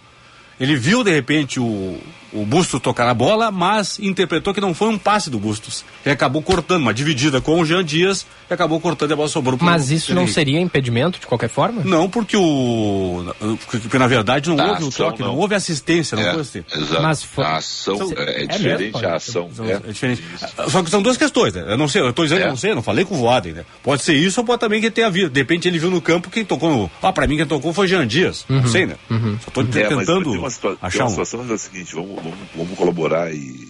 [0.60, 2.00] Ele viu de repente o,
[2.34, 5.84] o Bustos tocar a bola, mas interpretou que não foi um passe do Bustos.
[6.06, 9.30] Ele acabou cortando, uma dividida com o Jean Dias, e acabou cortando e a bola
[9.30, 11.84] sobrou pro Mas isso não seria impedimento de qualquer forma?
[11.84, 13.34] Não, porque o.
[13.70, 15.30] Porque na verdade não houve o toque, não.
[15.30, 15.38] não.
[15.38, 16.64] houve assistência, não é, foi assim.
[16.74, 17.02] Exato.
[17.02, 17.44] Mas foi...
[17.44, 19.50] A ação são, é, é, diferente, mesmo, a ação.
[19.66, 20.24] é, é diferente.
[20.70, 21.66] Só que são duas questões, né?
[21.68, 23.54] Eu não sei, eu estou dizendo que eu não sei, não falei com o Voaden,
[23.54, 23.66] né?
[23.84, 25.30] Pode ser isso ou pode também que tenha havido.
[25.30, 26.92] De repente ele viu no campo quem tocou no.
[27.02, 28.46] Ah, pra mim quem tocou foi Jean Dias.
[28.50, 28.62] Uhum.
[28.62, 28.96] Não sei, né?
[29.10, 29.38] Uhum.
[29.42, 30.42] Só estou tentando.
[30.42, 31.52] Mas tem uma, achar tem uma situação um...
[31.52, 33.70] é a seguinte, vamos, vamos, vamos colaborar e.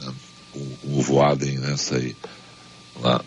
[0.00, 0.12] Né,
[0.52, 2.16] com, com o Voaden nessa aí.
[3.00, 3.24] Lá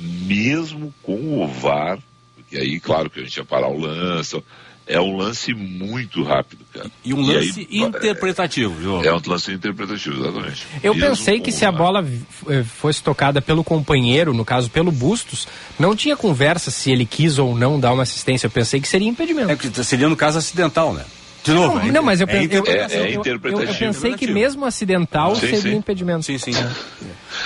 [0.00, 1.98] mesmo com o VAR,
[2.34, 4.42] porque aí, claro que a gente ia parar o lance,
[4.86, 6.90] é um lance muito rápido, cara.
[7.04, 9.04] E um lance e aí, interpretativo, João.
[9.04, 10.66] É um lance interpretativo, exatamente.
[10.82, 12.04] Eu Mesmo pensei que se a bola
[12.48, 15.46] eh, fosse tocada pelo companheiro, no caso pelo Bustos,
[15.78, 18.46] não tinha conversa se ele quis ou não dar uma assistência.
[18.46, 19.50] Eu pensei que seria impedimento.
[19.50, 21.04] É que seria no caso acidental, né?
[21.42, 24.14] De novo, não, é, não mas eu, é, eu, é, é eu, eu, eu, pensei
[24.14, 25.76] que mesmo acidental sim, seria sim.
[25.76, 26.22] impedimento.
[26.24, 26.52] Sim, sim.
[26.54, 26.70] É.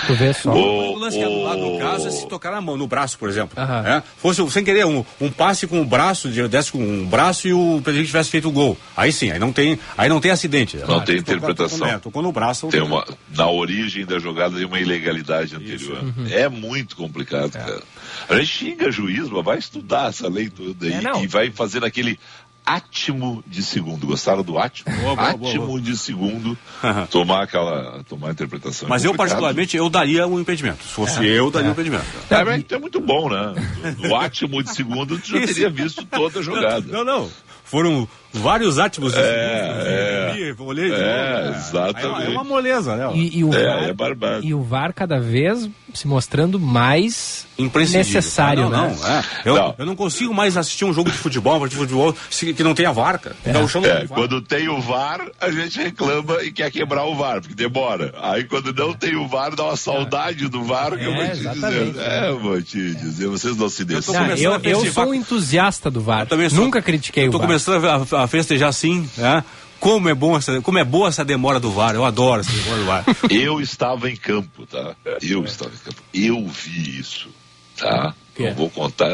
[0.07, 0.51] Tu vê só.
[0.51, 3.17] O, o lance que é anulado no caso é se tocar na mão, no braço,
[3.17, 3.57] por exemplo.
[3.61, 3.87] Uh -huh.
[3.87, 4.03] é?
[4.17, 7.79] Fosse sem querer um, um passe com o braço, desce com um braço e o
[7.83, 8.77] presidente tivesse feito o gol.
[8.97, 10.77] Aí sim, aí não tem, aí não tem acidente.
[10.77, 11.79] Não tem interpretação.
[11.79, 12.67] Tocou, tocou, no braço.
[12.67, 13.05] Tem uma,
[13.35, 16.03] na origem da jogada tem uma ilegalidade anterior.
[16.03, 16.27] Uhum.
[16.29, 17.59] É muito complicado, é.
[17.59, 17.81] cara.
[18.29, 21.83] A gente xinga juiz, mas vai estudar essa lei toda aí é, e vai fazer
[21.83, 22.19] aquele
[22.65, 24.07] átimo de segundo.
[24.07, 24.93] Gostaram do átimo?
[24.97, 26.57] Boa, boa, átimo boa, de segundo
[27.11, 28.89] tomar aquela tomar a interpretação.
[28.89, 30.83] Mas é eu particularmente eu daria um impedimento.
[30.83, 31.69] Se fosse é, eu, daria é.
[31.69, 32.05] um impedimento.
[32.29, 33.53] É, é, muito bom, né?
[33.99, 36.85] No átimo de segundo tu já teria visto toda a jogada.
[36.91, 37.29] Não, não.
[37.63, 39.87] Foram vários átimos de é, segundo.
[39.87, 40.14] É,
[40.59, 41.57] olhei de é, novo, né?
[41.57, 42.27] exatamente.
[42.27, 43.11] É uma moleza, né?
[43.15, 44.45] E, e o é, VAR, é barbado.
[44.45, 48.97] E o VAR cada vez se mostrando mais necessário, não, né?
[48.99, 49.23] Não, é.
[49.45, 49.75] Eu, não.
[49.77, 53.19] eu não consigo mais assistir um jogo de futebol, de futebol que não tenha VAR,
[53.19, 53.35] cara.
[53.45, 53.53] É.
[53.53, 57.55] Não, é, quando tem o VAR, a gente reclama e quer quebrar o VAR, porque
[57.55, 58.13] demora.
[58.21, 61.47] Aí quando não tem o VAR, dá uma saudade do VAR, que eu vou te
[61.47, 61.95] dizer.
[61.97, 64.39] É, vou te dizer, vocês não se decidem.
[64.39, 66.27] Eu, eu, eu sou um entusiasta do VAR.
[66.51, 67.41] Nunca critiquei o VAR.
[67.41, 69.43] Tô começando a, a festejar assim, né?
[69.79, 72.77] Como é, bom essa, como é boa essa demora do VAR, eu adoro essa demora
[72.77, 73.05] do VAR.
[73.29, 74.95] eu estava em campo, tá?
[75.21, 76.01] Eu estava em campo.
[76.13, 77.29] Eu vi isso,
[77.77, 78.15] tá?
[78.37, 79.09] Não vou contar.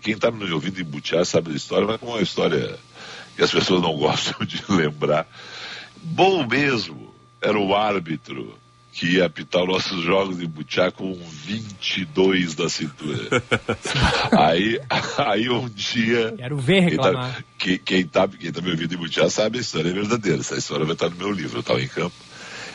[0.00, 2.78] Quem está me ouvindo em Butiá sabe da história, mas é uma história
[3.36, 5.26] que as pessoas não gostam de lembrar.
[6.02, 8.56] Bom mesmo era o árbitro
[8.92, 13.42] que ia apitar nossos jogos em Butiá com 22 da cintura.
[14.38, 14.78] aí,
[15.16, 16.34] aí um dia.
[16.36, 19.60] Quero ver quem tá, quem, quem, tá, quem tá me ouvindo em Butiá sabe a
[19.62, 20.40] história é verdadeira.
[20.40, 21.56] Essa história vai estar no meu livro.
[21.56, 22.14] Eu estava em campo.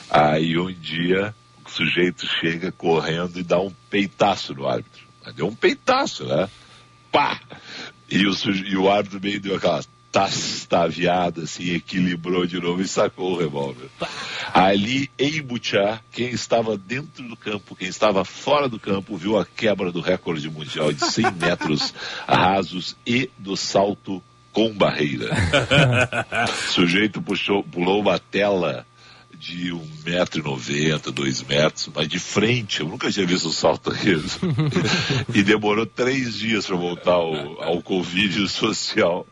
[0.09, 5.05] Aí um dia o sujeito chega correndo e dá um peitaço no árbitro.
[5.23, 6.49] Mas deu um peitaço, né?
[7.11, 7.39] Pá!
[8.09, 8.33] E o,
[8.65, 9.83] e o árbitro meio deu aquela
[10.17, 13.87] tastaviada, assim, equilibrou de novo e sacou o revólver.
[14.51, 19.45] Ali em Butiá, quem estava dentro do campo, quem estava fora do campo, viu a
[19.45, 21.93] quebra do recorde mundial de 100 metros
[22.27, 25.35] rasos e do salto com barreira.
[26.49, 28.86] o sujeito puxou, pulou uma tela
[29.39, 33.51] de um metro e noventa, dois metros, mas de frente, eu nunca tinha visto um
[33.51, 34.23] salto daquele.
[35.33, 39.27] e demorou três dias para voltar ao, ao convívio social.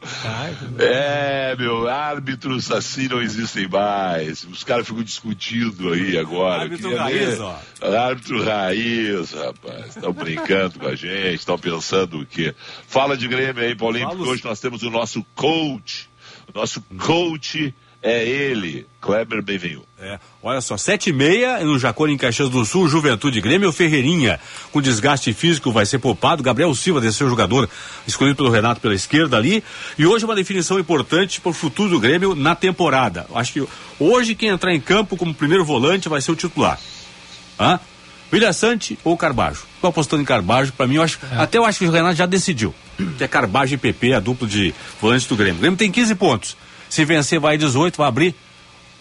[0.77, 4.43] É, meu, árbitros assim não existem mais.
[4.43, 6.63] Os caras ficam discutindo aí agora.
[6.63, 7.59] Árbitro raiz, ver- ó.
[7.81, 9.95] Árbitro raiz, rapaz.
[9.95, 12.53] Estão brincando com a gente, estão pensando o quê?
[12.87, 16.09] Fala de Grêmio aí, Paulinho, Fala porque hoje nós temos o nosso coach.
[16.53, 17.73] O nosso coach
[18.05, 19.83] é ele, Kleber Benvenu.
[19.99, 24.39] É, olha só, sete e meia no Jacone em Caxias do Sul, Juventude Grêmio, Ferreirinha,
[24.71, 27.67] com desgaste físico vai ser poupado, Gabriel Silva deve ser o jogador
[28.05, 29.63] escolhido pelo Renato pela esquerda ali,
[29.97, 33.25] e hoje uma definição importante para o futuro do Grêmio na temporada.
[33.33, 33.67] Acho que
[33.99, 36.79] hoje quem entrar em campo como primeiro volante vai ser o titular.
[37.59, 37.79] Hã?
[38.31, 39.63] William Sante ou Carbajo?
[39.75, 42.27] Estou apostando em Carbajo, para mim eu acho, até eu acho que o Renato já
[42.27, 42.75] decidiu.
[43.17, 45.57] Que é Carbajo e PP, a dupla de volantes do Grêmio.
[45.57, 46.55] O Grêmio tem 15 pontos.
[46.95, 48.33] Se vencer vai 18, vai abrir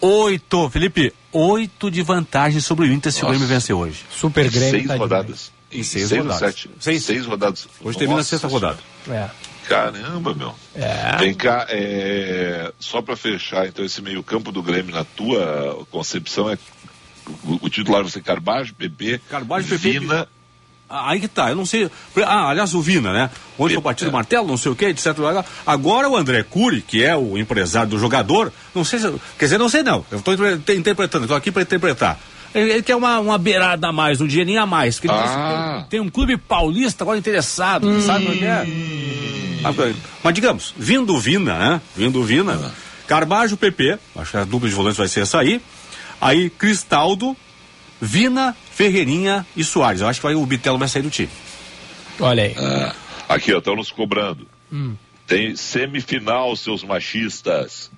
[0.01, 3.31] oito, Felipe, oito de vantagem sobre o Inter se o Nossa.
[3.31, 4.03] Grêmio vencer hoje.
[4.11, 5.51] Super Grêmio seis tá rodadas.
[5.71, 6.39] Em seis ou rodadas.
[6.39, 6.69] sete?
[6.77, 7.05] Seis.
[7.05, 7.69] Seis rodadas.
[7.81, 8.79] Hoje termina a Nossa sexta rodada.
[9.07, 9.29] É.
[9.69, 10.53] Caramba, meu.
[10.75, 11.15] É.
[11.19, 16.57] Vem cá, é, só para fechar, então, esse meio-campo do Grêmio, na tua concepção, é
[17.45, 20.27] o, o titular vai ser Carbajo, PP, Carbajo, PP, Vina.
[20.89, 21.89] Aí que tá, eu não sei.
[22.25, 23.29] Ah, aliás, o Vina, né?
[23.57, 25.07] Onde foi batido o martelo, não sei o que, etc.
[25.65, 29.11] Agora o André Cury, que é o empresário do jogador, não sei se.
[29.39, 30.05] Quer dizer, não sei não.
[30.11, 30.33] Eu estou
[30.75, 32.19] interpretando, estou aqui para interpretar.
[32.53, 34.99] Ele, ele quer uma, uma beirada a mais, um dinheirinho a mais.
[34.99, 35.85] Que Ah.
[35.89, 38.65] tem, tem um clube paulista agora interessado, sabe onde é?
[39.63, 39.73] Ah,
[40.23, 41.81] Mas digamos, vindo o Vina, né?
[41.95, 42.73] Vindo o Vina,
[43.07, 45.61] Carbajo, PP, acho que a dupla de volantes vai ser essa aí.
[46.21, 47.35] Aí Cristaldo,
[48.01, 50.01] Vina, Ferreirinha e Soares.
[50.01, 51.29] Eu acho que vai, o Bitelo vai sair do time.
[52.19, 52.55] Olha aí.
[52.57, 52.95] Ah,
[53.29, 54.47] aqui, ó, estão nos cobrando.
[54.71, 54.95] Hum.
[55.27, 57.89] Tem semifinal, seus machistas.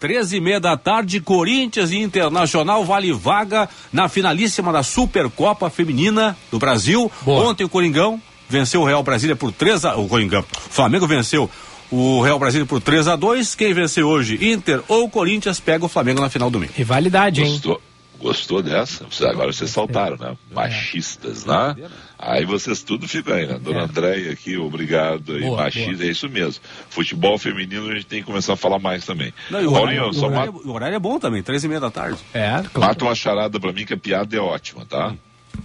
[0.00, 6.36] 13 e meia da tarde, Corinthians e Internacional vale vaga na finalíssima da Supercopa Feminina
[6.50, 7.10] do Brasil.
[7.22, 7.48] Boa.
[7.48, 10.40] Ontem o Coringão venceu o Real Brasília por 3 a O Coringão.
[10.40, 11.48] O Flamengo venceu
[11.90, 15.88] o Real Brasília por 3 a 2 Quem vencer hoje, Inter ou Corinthians, pega o
[15.88, 16.72] Flamengo na final do domingo.
[16.76, 17.52] Rivalidade, hein?
[17.52, 17.80] Gostou?
[18.24, 19.06] Gostou dessa?
[19.28, 20.34] Agora vocês saltaram, né?
[20.50, 21.76] Machistas, né?
[22.18, 23.58] Aí vocês tudo ficam aí, né?
[23.58, 23.82] Dona É.
[23.82, 25.42] Andréia aqui, obrigado aí.
[25.42, 26.64] Boa, Machista, é isso mesmo.
[26.88, 29.30] Futebol feminino a gente tem que começar a falar mais também.
[29.50, 31.80] Não, o, Paulinho, horário, só o, horário, o horário é bom também, 13 e meia
[31.80, 32.18] da tarde.
[32.32, 32.70] É, claro.
[32.80, 35.14] mata uma charada pra mim que a piada é ótima, tá?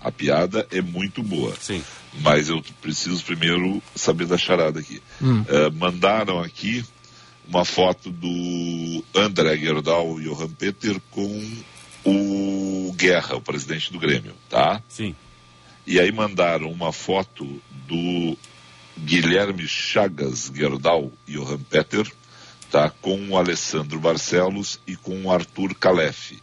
[0.01, 1.53] A piada é muito boa.
[1.61, 1.81] Sim.
[2.19, 5.01] Mas eu preciso primeiro saber da charada aqui.
[5.21, 5.45] Hum.
[5.47, 6.83] Eh, mandaram aqui
[7.47, 11.51] uma foto do André Gerdau e Johan Peter com
[12.05, 14.81] o Guerra, o presidente do Grêmio, tá?
[14.87, 15.15] Sim.
[15.85, 18.37] E aí mandaram uma foto do
[18.97, 22.05] Guilherme Chagas Gerdau e Johan Peter,
[22.69, 22.91] tá?
[23.01, 26.37] Com o Alessandro Barcelos e com o Arthur Calef.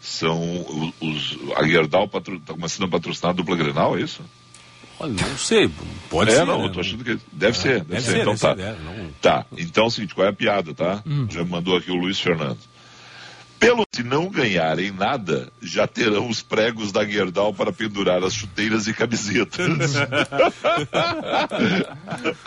[0.00, 1.36] São os.
[1.56, 2.20] A Gerdau está
[2.52, 4.22] começando a patrocinar a dupla Grenal, é isso?
[5.00, 5.68] Olha, não sei,
[6.08, 6.44] pode é, ser.
[6.44, 6.66] não, né?
[6.66, 7.18] eu tô achando que.
[7.32, 8.10] Deve ser, deve, Deve ser.
[8.12, 8.54] ser, Então deve tá.
[8.54, 11.02] ser, é, não- Tá, então é o seguinte, qual é a piada, tá?
[11.30, 12.58] Já me mandou aqui o Luiz Fernando.
[13.58, 18.86] Pelo se não ganharem nada, já terão os pregos da Gerdau para pendurar as chuteiras
[18.86, 19.94] e camisetas.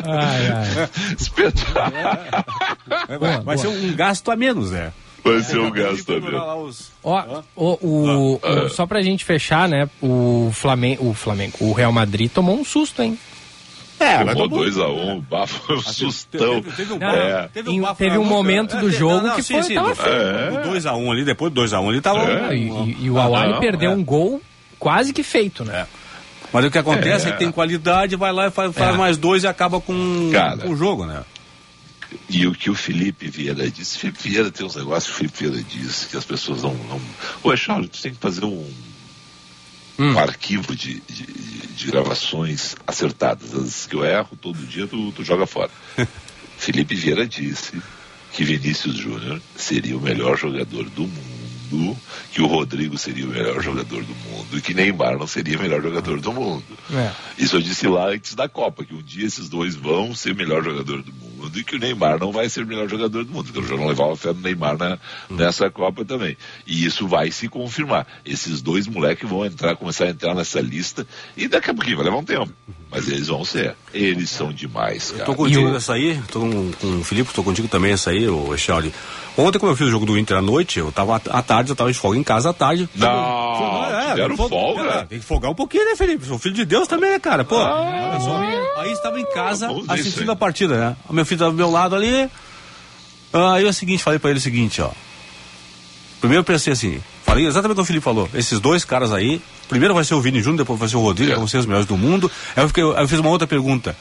[0.04, 0.90] Ai, ai.
[1.20, 1.92] Espetáculo.
[3.08, 3.58] Vai, vai boa.
[3.58, 4.92] ser um gasto a menos, né?
[5.24, 6.22] Vai ser um gasto também.
[6.22, 9.90] pendurar lá os- Ó, o, o, o- só pra gente fechar, né?
[10.02, 13.18] O Flamengo, o Flamengo, o Real Madrid tomou um susto, hein?
[14.00, 16.62] É, Tomou 2x1, um, bafo, um sustão.
[16.62, 17.48] Teve, um, É.
[17.52, 20.08] teve teve um momento do É, jogo que foi- tava.
[20.08, 20.52] É.
[20.68, 22.20] O 2x1 ali, depois do 2x1 ali tava.
[22.32, 22.56] É.
[22.56, 23.94] E, e- e o Awali perdeu é.
[23.96, 24.42] um gol
[24.78, 25.88] quase que feito, né?
[26.54, 27.32] Mas o que acontece é, É.
[27.34, 28.98] que tem qualidade, vai lá e faz, faz É.
[28.98, 30.58] mais dois e acaba com, Cara.
[30.58, 31.24] com o jogo, né?
[32.30, 35.40] E o que o Felipe Vieira disse, Felipe Vieira tem uns negócios que o Felipe
[35.40, 36.74] Vieira disse que as pessoas não.
[36.74, 37.02] não...
[37.44, 38.66] Ô, Charles, tu tem que fazer um,
[40.00, 43.54] um arquivo de, de, de- de gravações acertadas.
[43.54, 45.70] As que eu erro todo dia, tu, tu joga fora.
[46.58, 47.80] Felipe Vieira disse
[48.34, 51.37] que Vinícius Júnior seria o melhor jogador do mundo,
[52.32, 55.62] que o Rodrigo seria o melhor jogador do mundo e que Neymar não seria o
[55.62, 56.64] melhor jogador do mundo.
[56.94, 57.12] É.
[57.38, 60.36] Isso eu disse lá antes da Copa, que um dia esses dois vão ser o
[60.36, 61.28] melhor jogador do mundo.
[61.38, 63.48] mundo e que o Neymar não vai ser o melhor jogador do mundo.
[63.50, 65.00] Então eu já não levava fé no Neymar na,
[65.30, 66.36] nessa Copa também.
[66.66, 68.08] E isso vai se confirmar.
[68.26, 72.06] Esses dois moleques vão entrar, começar a entrar nessa lista e daqui a pouquinho vai
[72.06, 72.52] levar um tempo.
[72.90, 73.76] Mas eles vão ser.
[73.94, 75.26] Eles são demais, cara.
[75.26, 78.54] Tô contigo nessa aí, tô com, com o Felipe, tô contigo também essa aí, o
[78.54, 78.94] Echauri.
[79.38, 81.76] Ontem, quando eu fiz o jogo do Inter à noite, eu tava à tarde, eu
[81.76, 82.90] tava de folga em casa à tarde.
[82.96, 84.82] Não, é, tiveram fol- folga?
[84.90, 86.26] é, tem que folgar um pouquinho, né, Felipe?
[86.26, 87.44] Sou filho de Deus também, né, cara?
[87.46, 88.18] Pô, Ah.
[88.20, 88.82] só.
[88.82, 90.34] aí estava em casa isso assistindo aí.
[90.34, 90.96] a partida, né?
[91.08, 92.28] O meu filho tava do meu lado ali.
[93.32, 94.90] Aí é o seguinte, falei pra ele o seguinte, ó.
[96.20, 98.28] Primeiro eu pensei assim, falei exatamente o que o Felipe falou.
[98.34, 101.34] Esses dois caras aí, primeiro vai ser o Vini Júnior, depois vai ser o Rodrigo,
[101.34, 101.36] É.
[101.36, 102.32] vão ser os melhores do mundo.
[102.56, 103.96] Aí eu, fiquei, aí eu fiz uma outra pergunta.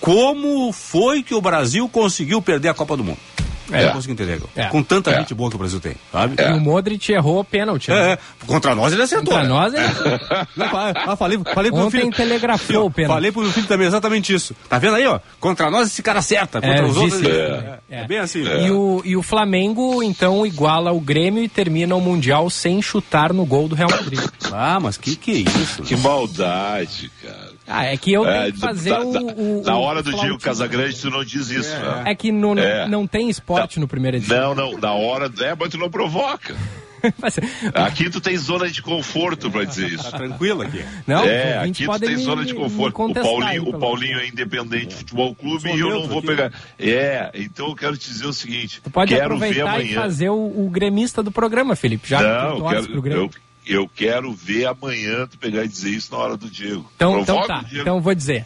[0.00, 3.18] Como foi que o Brasil conseguiu perder a Copa do Mundo?
[3.72, 3.82] É.
[3.82, 3.86] É.
[3.86, 4.40] Não consigo entender.
[4.56, 4.66] É.
[4.66, 5.18] Com tanta É.
[5.18, 6.36] gente boa que o Brasil tem, sabe?
[6.40, 7.90] E o Modric errou pênalti.
[7.90, 8.10] né?
[8.10, 8.18] É, é.
[8.46, 9.32] Contra nós ele acertou.
[9.34, 9.48] Contra né?
[9.48, 9.84] nós, ele...
[10.56, 12.12] Não, ah, falei, falei pro meu Ontem filho.
[12.12, 13.14] telegrafou o pênalti.
[13.14, 14.54] Falei pro meu filho também exatamente isso.
[14.68, 15.18] Tá vendo aí, ó?
[15.38, 16.60] Contra nós esse cara acerta.
[16.60, 17.22] Contra É, os outros.
[17.22, 18.00] É, É.
[18.02, 18.42] é bem assim.
[18.42, 23.32] E, o, e o Flamengo, então, iguala o Grêmio e termina o Mundial sem chutar
[23.32, 24.20] no gol do Real Madrid.
[24.52, 25.82] Ah, mas que que é isso?
[25.82, 27.39] Que maldade, cara.
[27.72, 30.12] Ah, é que eu tenho É, que fazer da- o, da- o- Na hora do
[30.12, 30.38] Diego.
[30.38, 32.02] Casagrande, tu não diz isso, né?
[32.06, 32.88] É que no, É.
[32.88, 34.54] não tem esporte no primeiro edição.
[34.54, 35.30] Não, não, na hora.
[35.40, 36.54] É, mas tu não provoca.
[37.74, 40.10] Aqui tu tem zona de conforto pra dizer isso.
[40.10, 40.84] Tá tranquilo aqui.
[41.06, 42.90] não, é, aqui tu tem me- zona de conforto.
[42.90, 46.06] O contestar aí, Paulinho, o pelo Paulinho é independente futebol clube Sou e eu não
[46.06, 46.26] vou aqui.
[46.26, 46.52] pegar.
[46.78, 48.80] É, então eu quero te dizer o seguinte.
[48.82, 49.94] Tu pode quero ver aproveitar e amanhã.
[50.02, 50.34] fazer o,
[50.66, 52.08] o gremista do programa, Felipe.
[52.08, 53.22] Já que não, torce pro quero, Grêmio.
[53.24, 53.30] eu,
[53.70, 56.90] eu quero ver amanhã tu pegar e dizer isso na hora do Diego.
[56.96, 57.82] Então, então tá, Diego.
[57.82, 58.44] então vou dizer.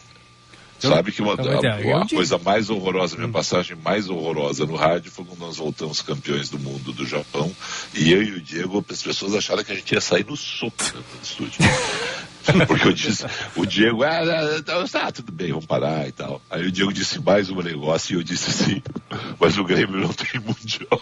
[0.79, 5.11] Sabe que uma, então a, a coisa mais horrorosa, minha passagem mais horrorosa no rádio
[5.11, 7.51] foi quando nós voltamos campeões do mundo do Japão
[7.95, 10.77] e eu e o Diego, as pessoas acharam que a gente ia sair no soco
[10.77, 11.59] do estúdio.
[12.67, 13.25] Porque eu disse,
[13.57, 16.41] o Diego, ah, ah, tá, tá, tudo bem, vamos parar e tal.
[16.51, 18.83] Aí o Diego disse mais um negócio e eu disse assim,
[19.41, 21.01] mas o Grêmio não tem mundial.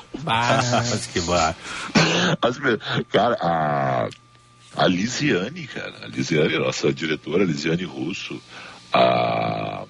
[2.40, 4.08] Mas que pe- cara, a,
[4.76, 8.40] a Lisiane, cara, a Lisiane, nossa diretora, a Lisiane Russo,
[8.92, 9.84] a.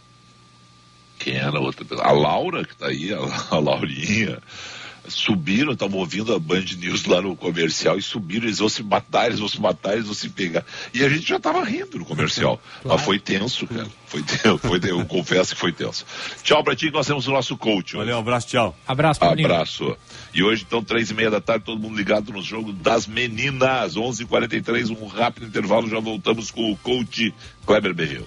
[1.18, 2.06] Quem era a outra pessoa?
[2.06, 3.18] A Laura, que tá aí, a,
[3.54, 4.38] a Laurinha.
[5.08, 9.26] Subiram, estavam ouvindo a Band News lá no comercial e subiram, eles vão se matar,
[9.26, 10.64] eles vão se matar, eles vão se pegar.
[10.94, 12.60] E a gente já tava rindo no comercial.
[12.84, 13.88] Mas foi tenso, cara.
[14.06, 16.06] Foi tenso, foi, tenso, eu confesso que foi tenso.
[16.42, 17.96] Tchau pra ti, que nós temos o nosso coach.
[17.96, 17.96] hoje.
[17.96, 18.76] Valeu, um abraço, tchau.
[18.86, 19.46] abraço, Paulinho.
[19.46, 19.96] Abraço.
[20.32, 23.96] E hoje, então, três e meia da tarde, todo mundo ligado no jogo das meninas.
[23.96, 27.34] 11:43 um rápido intervalo, já voltamos com o coach
[27.66, 28.26] Kleber Berril.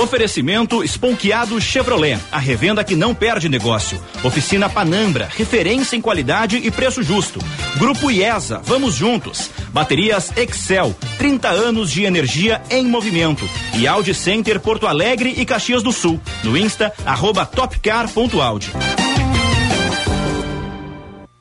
[0.00, 4.02] Oferecimento Esponqueado Chevrolet, a revenda que não perde negócio.
[4.24, 7.38] Oficina Panambra, referência em qualidade e preço justo.
[7.76, 9.50] Grupo IESA, vamos juntos.
[9.68, 13.46] Baterias Excel, 30 anos de energia em movimento.
[13.74, 16.18] E Audi Center Porto Alegre e Caxias do Sul.
[16.42, 18.72] No Insta, arroba topcar.audi.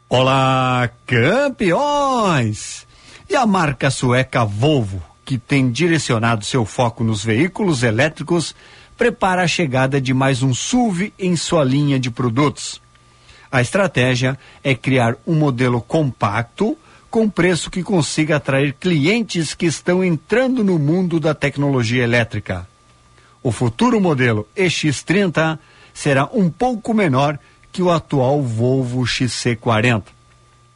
[0.09, 2.85] Olá, campeões!
[3.29, 8.55] E a marca sueca Volvo, que tem direcionado seu foco nos veículos elétricos,
[8.97, 12.81] prepara a chegada de mais um SUV em sua linha de produtos.
[13.51, 16.75] A estratégia é criar um modelo compacto
[17.11, 22.67] com preço que consiga atrair clientes que estão entrando no mundo da tecnologia elétrica.
[23.43, 25.59] O futuro modelo EX30
[25.93, 27.37] será um pouco menor
[27.71, 30.05] que o atual Volvo XC40.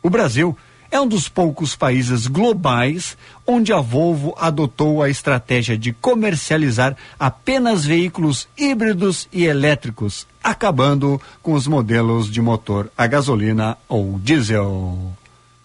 [0.03, 0.55] O Brasil
[0.93, 3.17] é um dos poucos países globais
[3.47, 11.53] onde a Volvo adotou a estratégia de comercializar apenas veículos híbridos e elétricos, acabando com
[11.53, 15.11] os modelos de motor a gasolina ou diesel.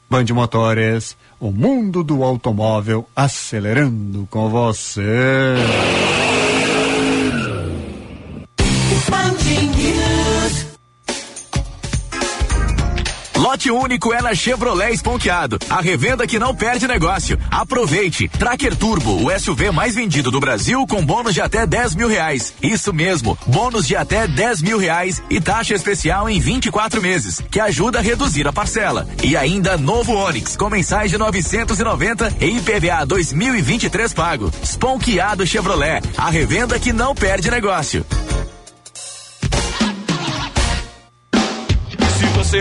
[0.09, 5.57] Band Motores, o mundo do automóvel acelerando com você.
[13.59, 17.37] Lote único é na Chevrolet Esponqueado, a revenda que não perde negócio.
[17.51, 18.29] Aproveite!
[18.29, 22.55] Tracker Turbo, o SUV mais vendido do Brasil com bônus de até 10 mil reais.
[22.63, 27.59] Isso mesmo, bônus de até 10 mil reais e taxa especial em 24 meses, que
[27.59, 29.09] ajuda a reduzir a parcela.
[29.25, 34.53] E ainda novo Onix, com mensais de 990 e IPVA 2023 pago.
[34.63, 38.07] Esponqueado Chevrolet, a revenda que não perde negócio.
[42.19, 42.61] Se você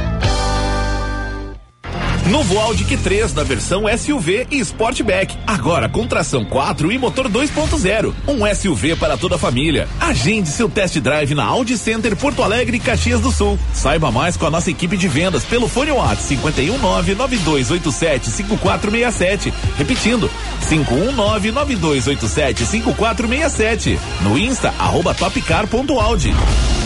[2.31, 5.35] Novo Audi Q3 da versão SUV e Sportback.
[5.45, 8.13] Agora com tração 4 e motor 2.0.
[8.25, 9.85] Um SUV para toda a família.
[9.99, 13.59] Agende seu test drive na Audi Center Porto Alegre Caxias do Sul.
[13.73, 19.53] Saiba mais com a nossa equipe de vendas pelo fone WhatsApp 519 9287 5467.
[19.77, 20.31] Repetindo,
[20.69, 23.99] 519 9287 5467.
[24.21, 26.33] No Insta, arroba topcar.audi.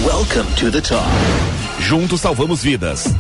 [0.04, 1.06] Welcome to the top.
[1.80, 3.14] Juntos salvamos vidas.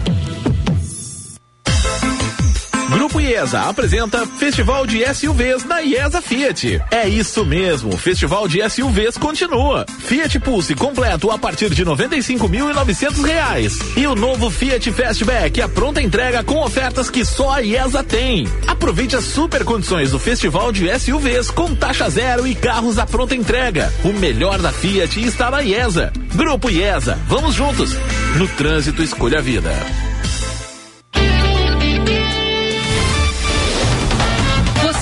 [2.89, 6.81] Grupo IESA apresenta Festival de SUVs na IESA Fiat.
[6.91, 9.85] É isso mesmo, o Festival de SUVs continua.
[9.99, 13.79] Fiat Pulse completo a partir de novecentos reais.
[13.97, 18.47] E o novo Fiat Fastback, a pronta entrega com ofertas que só a IESA tem.
[18.67, 23.35] Aproveite as super condições do Festival de SUVs com taxa zero e carros à pronta
[23.35, 23.91] entrega.
[24.03, 26.13] O melhor da Fiat está na IESA.
[26.35, 27.95] Grupo IESA, vamos juntos.
[28.37, 29.71] No trânsito, escolha a vida.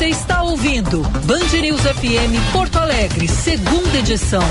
[0.03, 4.41] Você está ouvindo Band News FM Porto Alegre, segunda edição.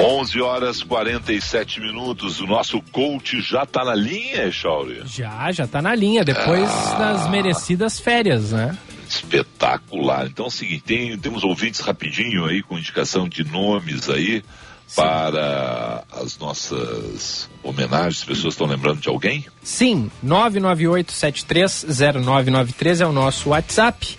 [0.00, 2.40] Onze horas 47 minutos.
[2.40, 5.02] O nosso coach já tá na linha, Chauri?
[5.06, 6.94] Já, já tá na linha, depois Ah.
[6.98, 8.76] das merecidas férias, né?
[9.08, 10.26] Espetacular.
[10.26, 14.42] Então é o seguinte, tem- temos ouvintes rapidinho aí com indicação de nomes aí
[14.94, 18.18] para as nossas homenagens.
[18.18, 19.46] As pessoas estão lembrando de alguém?
[19.62, 24.16] Sim, 998730993 é o nosso WhatsApp.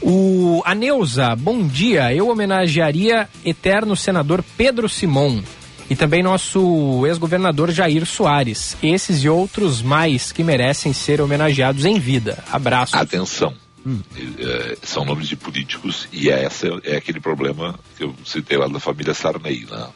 [0.00, 2.14] O a Neuza, bom dia.
[2.14, 5.42] Eu homenagearia eterno senador Pedro Simon
[5.88, 8.76] e também nosso ex-governador Jair Soares.
[8.82, 12.42] Esses e outros mais que merecem ser homenageados em vida.
[12.50, 12.96] Abraço.
[12.96, 13.54] Atenção.
[13.84, 18.78] Eh, são nomes de políticos e essa é aquele problema que eu citei lá da
[18.78, 19.88] família Sarney, né?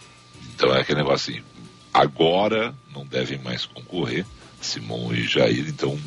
[0.57, 1.45] Então é aquele negócio assim,
[1.93, 4.25] agora não devem mais concorrer,
[4.59, 5.99] Simão e Jair, então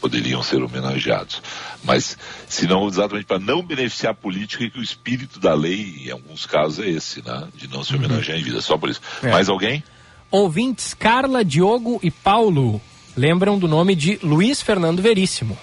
[0.00, 1.42] poderiam ser homenageados.
[1.82, 2.16] Mas,
[2.48, 6.10] se não, exatamente para não beneficiar a política, e que o espírito da lei, em
[6.12, 7.48] alguns casos, é esse, né?
[7.56, 9.00] De não se homenagear em vida, só por isso.
[9.24, 9.30] É.
[9.32, 9.82] Mais alguém?
[10.30, 12.80] Ouvintes Carla, Diogo e Paulo
[13.16, 15.58] lembram do nome de Luiz Fernando Veríssimo.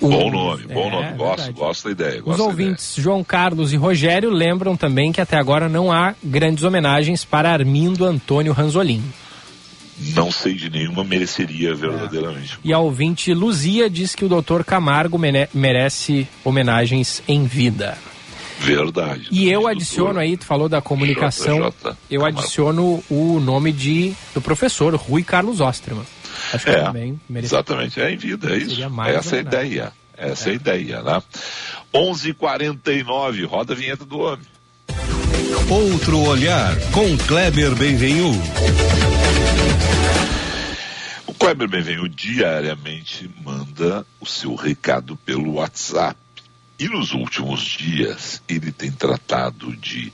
[0.00, 1.52] Bom nome, bom é, nome, gosto, verdade.
[1.52, 2.18] gosto da ideia.
[2.18, 2.48] Os Gosto ideia.
[2.48, 7.50] ouvintes João Carlos e Rogério lembram também que até agora não há grandes homenagens para
[7.50, 9.02] Armindo Antônio Ranzolin.
[10.14, 12.58] Não sei de nenhuma mereceria verdadeiramente.
[12.62, 15.18] E a ouvinte Luzia diz que o doutor Camargo
[15.52, 17.98] merece homenagens em vida.
[18.60, 19.28] Verdade.
[19.30, 21.72] E eu adiciono aí, tu falou da comunicação,
[22.10, 26.04] eu adiciono o nome de, do professor Rui Carlos Osterman.
[26.52, 27.54] Acho que É, também merece.
[27.54, 28.76] exatamente, é em vida, é isso.
[29.08, 29.92] Essa é a ideia.
[30.16, 30.52] Essa é.
[30.52, 31.22] a ideia, né?
[31.94, 34.46] 11:49 roda a vinheta do homem.
[35.70, 38.32] Outro olhar com Kleber Benvenu.
[41.26, 46.18] O Kleber Benvenu diariamente manda o seu recado pelo WhatsApp.
[46.78, 50.12] E nos últimos dias ele tem tratado de.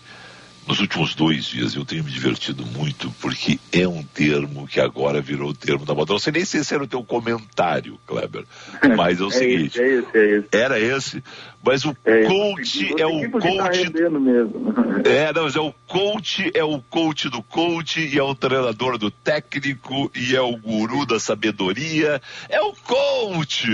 [0.67, 5.21] Nos últimos dois dias eu tenho me divertido muito porque é um termo que agora
[5.21, 6.13] virou o termo da moda.
[6.15, 8.45] Não sei nem se esse era o teu comentário, Kleber,
[8.97, 9.79] mas é o É seguinte.
[9.79, 10.49] esse, é esse, é esse.
[10.53, 11.25] Era esse,
[11.63, 14.75] mas o É coach é o Tipo tá coach rendendo mesmo.
[15.05, 18.97] é, não, mas é o coach, é o coach do coach, e é o treinador
[18.97, 23.69] do técnico, e é o guru da sabedoria, é o coach.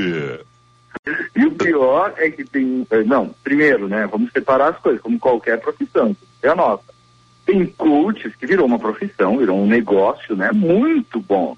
[1.37, 2.85] E o pior é que tem.
[2.91, 4.07] eh, Não, primeiro, né?
[4.09, 6.17] Vamos separar as coisas, como qualquer profissão.
[6.43, 6.85] É a nossa.
[7.45, 10.51] Tem coaches que virou uma profissão, virou um negócio, né?
[10.53, 11.57] Muito bom.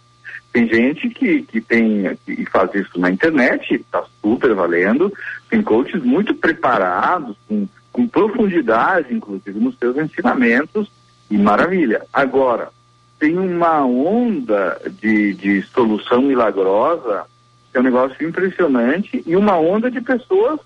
[0.52, 5.12] Tem gente que, que tem que faz isso na internet, está super valendo.
[5.48, 10.90] Tem coaches muito preparados, com, com profundidade, inclusive, nos seus ensinamentos,
[11.30, 12.02] e maravilha.
[12.12, 12.68] Agora,
[13.18, 17.24] tem uma onda de, de solução milagrosa,
[17.70, 20.60] que é um negócio impressionante, e uma onda de pessoas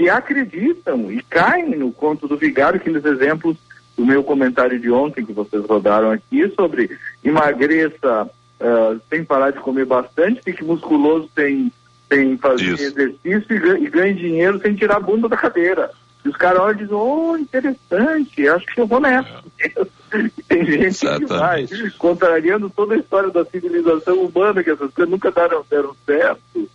[0.00, 3.58] que acreditam e caem no conto do vigário, aqueles exemplos
[3.94, 9.60] do meu comentário de ontem que vocês rodaram aqui sobre emagreça ah, sem parar de
[9.60, 11.70] comer bastante, fique musculoso sem,
[12.08, 15.90] sem fazer exercício e ganhe, e ganhe dinheiro sem tirar a bunda da cadeira.
[16.24, 19.44] E os caras olham e dizem, oh, interessante, acho que eu vou nessa.
[19.58, 19.70] E
[20.48, 21.66] Tem gente que vai,
[21.98, 26.68] contrariando toda a história da civilização humana, que essas coisas nunca deram, deram certo.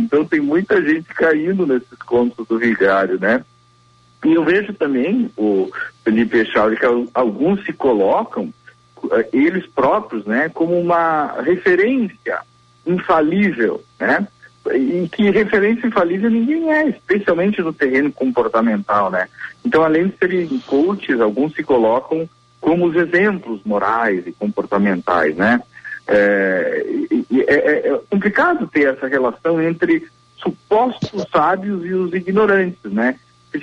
[0.00, 3.44] Então tem muita gente caindo nesses contos do vigário, né?
[4.24, 5.70] E eu vejo também, o
[6.04, 8.52] Felipe Echauri, que al- alguns se colocam,
[9.12, 12.40] eh, eles próprios, né, como uma referência
[12.86, 14.26] infalível, né?
[14.66, 19.26] E que referência infalível ninguém é, especialmente no terreno comportamental, né?
[19.64, 22.28] Então, além de serem coaches, alguns se colocam
[22.60, 25.62] como os exemplos morais e comportamentais, né?
[26.12, 26.84] É,
[27.32, 33.16] é- é- é complicado ter essa relação entre supostos sábios e os ignorantes, né?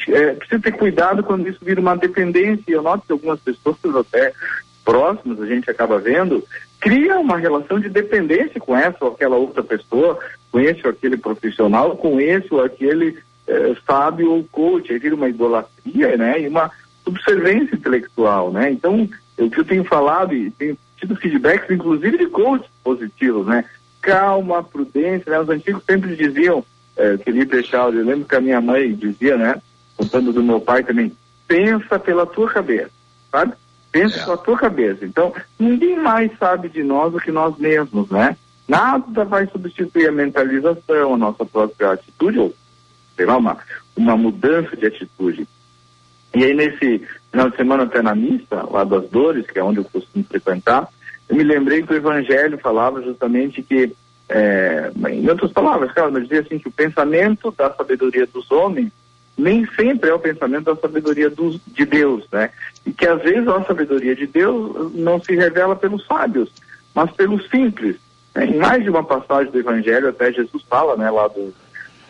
[0.09, 2.63] É, precisa ter cuidado quando isso vira uma dependência.
[2.67, 4.31] Eu noto que algumas pessoas até
[4.85, 6.41] próximas, a gente acaba vendo,
[6.79, 10.17] cria uma relação de dependência com essa ou aquela outra pessoa,
[10.49, 13.17] com esse ou aquele profissional, com esse ou aquele
[13.47, 14.91] eh, sábio ou coach.
[14.91, 16.41] Aí vira uma idolatria, né?
[16.41, 16.71] E uma
[17.03, 18.71] subservência intelectual, né?
[18.71, 23.65] Então, o que eu tenho falado e tenho tido feedbacks, inclusive de coaches positivos, né?
[24.01, 25.39] Calma, prudência, né?
[25.39, 26.63] Os antigos sempre diziam,
[26.95, 29.61] eh, Felipe Echauri, eu lembro que a minha mãe dizia, né?
[29.95, 31.11] Contando do meu pai também,
[31.47, 32.91] pensa pela tua cabeça,
[33.31, 33.53] sabe?
[33.91, 35.05] Pensa pela tua cabeça.
[35.05, 38.35] Então, ninguém mais sabe de nós do que nós mesmos, né?
[38.67, 42.53] Nada vai substituir a mentalização, a nossa própria atitude, ou
[43.15, 43.57] sei lá, uma,
[43.95, 45.47] uma mudança de atitude.
[46.35, 47.01] E aí, nesse
[47.37, 50.87] final de semana, até na missa, lá das dores, que é onde eu costumo frequentar,
[51.29, 53.93] eu me lembrei que o Evangelho falava justamente que,
[54.27, 58.91] é, em outras palavras, cara, mas dizia assim que o pensamento da sabedoria dos homens
[59.37, 62.49] nem sempre é o pensamento da sabedoria dos, de Deus, né?
[62.83, 66.49] E que às vezes a sabedoria de Deus não se revela pelos sábios,
[66.95, 67.97] mas pelos simples.
[68.33, 68.47] né?
[68.47, 71.53] Em mais de uma passagem do Evangelho, até Jesus fala, né, lá do,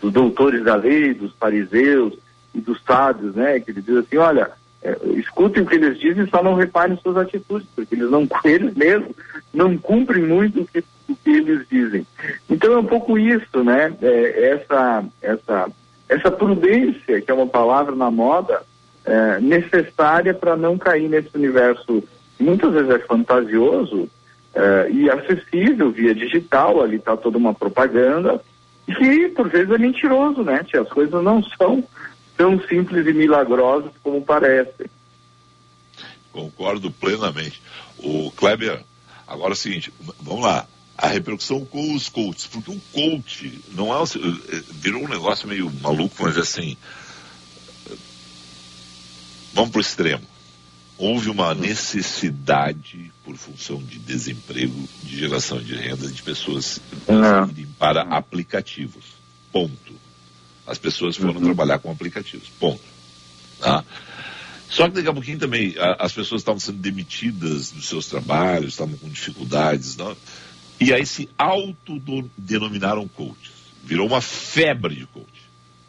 [0.01, 2.13] dos doutores da lei, dos fariseus
[2.55, 3.59] e dos sábios, né?
[3.59, 4.51] Que ele diz assim, olha,
[4.87, 8.27] é, escutem o que eles dizem e só não reparem suas atitudes, porque eles não,
[8.45, 9.11] eles mesmos
[9.53, 10.79] não cumprem muito o que,
[11.09, 12.07] o que eles dizem.
[12.49, 13.93] Então é um pouco isso, né?
[14.01, 15.71] É, essa, essa,
[16.07, 18.61] essa prudência, que é uma palavra na moda,
[19.05, 22.03] é, necessária para não cair nesse universo
[22.39, 24.09] muitas vezes é fantasioso
[24.53, 28.41] é, e acessível via digital, ali está toda uma propaganda,
[28.85, 30.65] que por vezes é mentiroso, né?
[30.79, 31.83] As coisas não são
[32.37, 34.87] tão simples e milagrosas como parecem.
[36.31, 37.61] Concordo plenamente.
[37.97, 38.83] O Kleber,
[39.27, 40.67] agora é o seguinte, vamos lá.
[40.95, 45.71] A repercussão com os coaches, porque o coach não é eh, virou um negócio meio
[45.81, 46.75] maluco, mas assim,
[49.53, 50.23] vamos para o extremo.
[50.97, 56.79] Houve uma necessidade, por função de desemprego, de geração de renda, de pessoas
[57.51, 59.05] irem para aplicativos.
[59.51, 60.06] Ponto.
[60.67, 62.49] As pessoas foram trabalhar com aplicativos.
[62.59, 62.81] Ponto.
[63.59, 63.83] Tá?
[64.69, 68.73] Só que daqui a pouquinho também a- as pessoas estavam sendo demitidas dos seus trabalhos,
[68.73, 70.15] estavam com dificuldades, não?
[70.79, 73.55] e aí se autodenominaram coaches.
[73.83, 75.41] Virou uma febre de coach.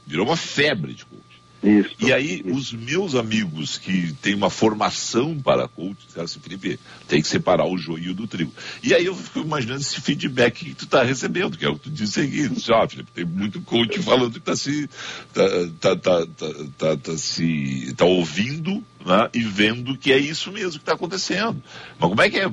[0.06, 1.22] Virou uma febre de coach.
[1.62, 1.90] Isso.
[1.98, 6.78] E aí, os meus amigos que têm uma formação para coach, disseram assim, Felipe,
[7.08, 8.52] tem que separar o joio do trigo.
[8.82, 11.84] E aí eu fico imaginando esse feedback que tu está recebendo, que é o que
[11.84, 12.48] tu disse aqui.
[12.70, 14.88] Ó, Felipe, tem muito coach falando que está se.
[15.32, 15.42] Tá,
[15.80, 16.46] tá, tá, tá,
[16.78, 17.92] tá, tá se.
[17.96, 21.60] tá ouvindo né, e vendo que é isso mesmo que está acontecendo.
[21.98, 22.48] Mas como é que é?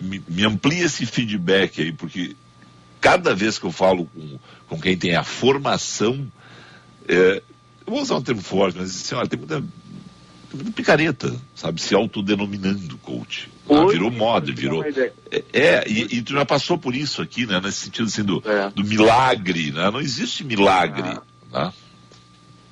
[0.00, 2.34] Me, me amplia esse feedback aí, porque
[3.00, 4.38] cada vez que eu falo com,
[4.68, 6.30] com quem tem a formação,
[7.06, 7.42] é,
[7.88, 9.66] eu vou usar um termo forte, mas assim, olha, tem muita, tem
[10.54, 13.48] muita picareta, sabe, se autodenominando coach.
[13.68, 14.86] Ah, virou moda, virou.
[14.86, 15.12] ideia.
[15.30, 17.60] É, é, e, e tu já passou por isso aqui, né?
[17.62, 18.42] Nesse sentido assim do,
[18.74, 19.90] do milagre, né?
[19.90, 21.18] Não existe milagre.
[21.50, 21.72] Né?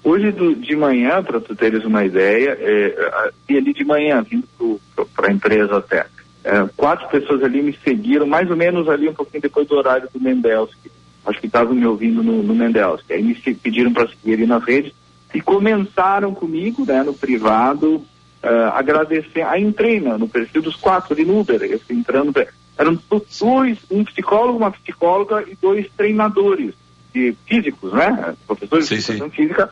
[0.05, 4.81] Hoje do- de manhã, para tu teres uma ideia, é, e ali de manhã, vindo
[5.15, 6.07] para a empresa até,
[6.45, 10.09] é, quatro pessoas ali me seguiram, mais ou menos ali um pouquinho depois do horário
[10.13, 10.91] do Mendelski.
[11.25, 13.13] Acho que estavam me ouvindo no, no Mendelski.
[13.15, 14.93] Aí me pediram para seguir ali nas redes
[15.35, 18.03] e começaram comigo, né, no privado,
[18.43, 19.43] é, agradecer.
[19.43, 22.33] Aí entrei né, no perfil dos quatro ali no Uber, eu fui entrando,
[22.79, 26.75] eram do- dois, um psicólogo, uma psicóloga e dois treinadores
[27.13, 29.71] de físicos, né, professores de educação física,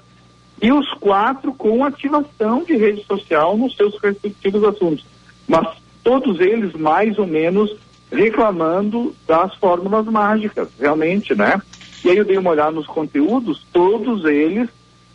[0.62, 5.04] e os quatro com ativação de rede social nos seus respectivos assuntos.
[5.46, 5.66] Mas
[6.02, 7.74] todos eles mais ou menos
[8.10, 11.60] reclamando das fórmulas mágicas, realmente, né?
[12.04, 14.68] E aí eu dei uma olhada nos conteúdos, todos eles,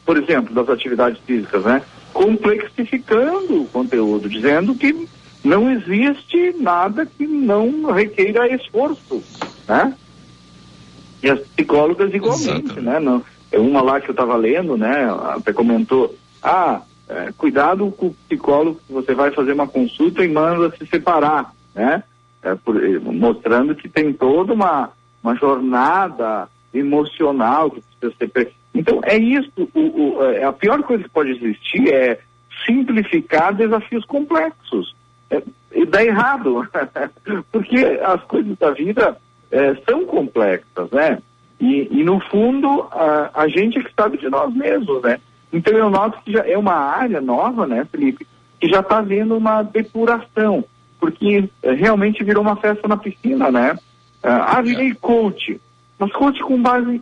[0.06, 1.82] por exemplo, das atividades físicas, né?
[2.14, 5.08] Complexificando o conteúdo, dizendo que
[5.44, 9.24] não existe nada que não requeira esforço,
[9.68, 9.94] né?
[11.22, 13.00] E as psicólogas igualmente, né?
[13.00, 15.08] Não, é uma lá que eu estava lendo, né?
[15.36, 20.28] Até comentou, ah, é, cuidado com o psicólogo que você vai fazer uma consulta e
[20.32, 22.04] manda se separar, né?
[22.42, 24.92] É, por- mostrando que tem toda uma,
[25.22, 28.54] uma jornada emocional que precisa ser.
[28.74, 29.52] Então, é isso.
[29.74, 32.20] O, o- é, a pior coisa que pode existir é
[32.66, 34.96] simplificar desafios complexos.
[35.30, 35.42] É,
[35.74, 36.68] e dá errado,
[37.52, 39.18] porque as coisas da vida
[39.52, 41.20] é, são complexas, né?
[41.60, 45.20] E, e, no fundo, a, a gente é que sabe de nós mesmos, né?
[45.52, 48.26] Então eu noto que já é uma área nova, né, Felipe,
[48.60, 50.64] que já está havendo uma depuração,
[51.00, 53.78] porque eh, realmente virou uma festa na piscina, né?
[54.22, 55.60] Ah, ah, virei coach.
[55.98, 57.02] Mas coach com base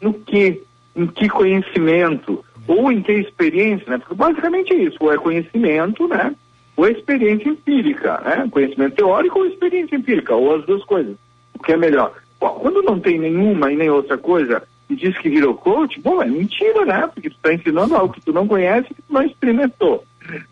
[0.00, 0.62] no quê?
[0.94, 2.44] Em que conhecimento?
[2.66, 3.98] Ou em que experiência, né?
[3.98, 6.34] Porque basicamente é isso, ou é conhecimento, né?
[6.76, 8.48] Ou é experiência empírica, né?
[8.50, 11.16] Conhecimento teórico ou experiência empírica, ou as duas coisas.
[11.54, 12.12] O que é melhor?
[12.40, 16.20] Bom, quando não tem nenhuma e nem outra coisa e diz que virou coach, bom,
[16.20, 17.06] é mentira, né?
[17.06, 20.04] Porque tu está ensinando algo que tu não conhece que tu não experimentou.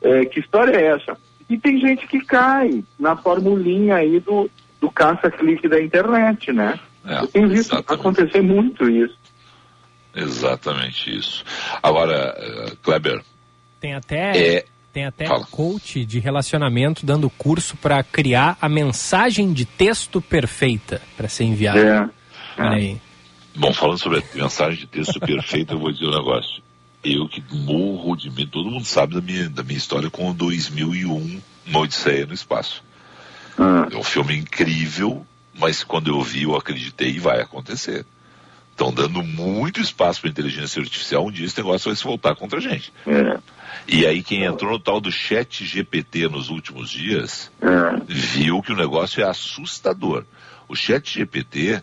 [0.02, 1.16] É, que história é essa?
[1.48, 6.78] E tem gente que cai na formulinha aí do, do caça-clique da internet, né?
[7.06, 9.17] É, Eu tenho visto acontecer muito isso.
[10.22, 11.44] Exatamente isso.
[11.82, 13.22] Agora, eh, Kleber,
[13.80, 14.64] Tem até, É.
[14.92, 15.46] tem até Fala.
[15.46, 21.78] coach de relacionamento dando curso para criar a mensagem de texto perfeita para ser enviada.
[22.58, 22.60] É.
[22.60, 23.00] Olha aí.
[23.54, 26.62] Bom, falando sobre a mensagem de texto perfeita, eu vou dizer um negócio.
[27.04, 30.34] Eu que morro de medo, todo mundo sabe da minha, da minha história com o
[30.34, 32.82] 2001, Uma Odisseia no Espaço.
[33.92, 35.24] É um filme incrível,
[35.58, 38.04] mas quando eu vi, eu acreditei e vai acontecer.
[38.78, 42.60] Estão dando muito espaço para inteligência artificial, um dia esse negócio vai se voltar contra
[42.60, 42.92] a gente.
[43.08, 43.36] É.
[43.88, 48.00] E aí quem entrou no tal do chat GPT nos últimos dias, É.
[48.06, 50.24] viu que o negócio é assustador.
[50.68, 51.82] O chat GPT,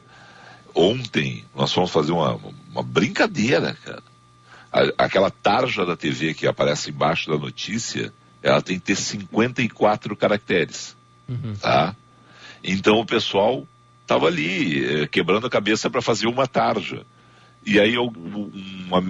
[0.74, 2.40] ontem, nós fomos fazer uma,
[2.72, 4.02] uma brincadeira, cara.
[4.72, 10.16] A- aquela tarja da TV que aparece embaixo da notícia, ela tem que ter 54
[10.16, 10.96] caracteres,
[11.60, 11.94] tá?
[12.64, 13.68] Então o pessoal
[14.06, 17.02] tava ali, eh, quebrando a cabeça para fazer uma tarja.
[17.66, 18.52] E aí eu- um,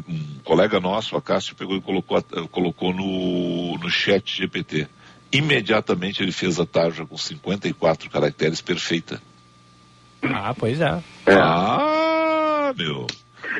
[0.07, 2.21] um colega nosso, a Cássio, pegou e colocou,
[2.51, 4.87] colocou no, no chat GPT.
[5.31, 9.21] Imediatamente ele fez a tarja com 54 caracteres perfeita.
[10.23, 11.03] Ah, pois é.
[11.27, 13.05] Ah, meu.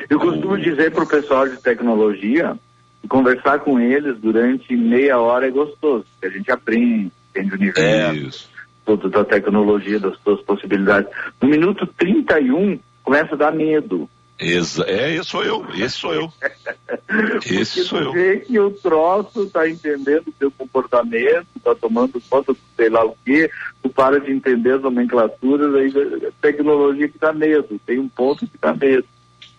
[0.08, 2.56] Eu costumo dizer para o pessoal de tecnologia
[3.02, 7.54] que conversar com eles durante meia hora é gostoso, porque a gente aprende, entende o
[7.54, 8.48] universo,
[8.86, 11.10] toda da tecnologia, das suas possibilidades.
[11.42, 14.08] No minuto 31, começa a dar medo.
[14.38, 16.32] Exa é, esse sou eu, esse sou eu.
[17.46, 18.12] Esse sou eu.
[18.12, 23.04] Vê que o troço está entendendo o teu comportamento, está tomando conta do sei lá
[23.04, 23.50] o quê,
[23.82, 25.90] tu para de entender as nomenclaturas, aí
[26.40, 29.06] tecnologia que dá medo, tem um ponto que dá medo.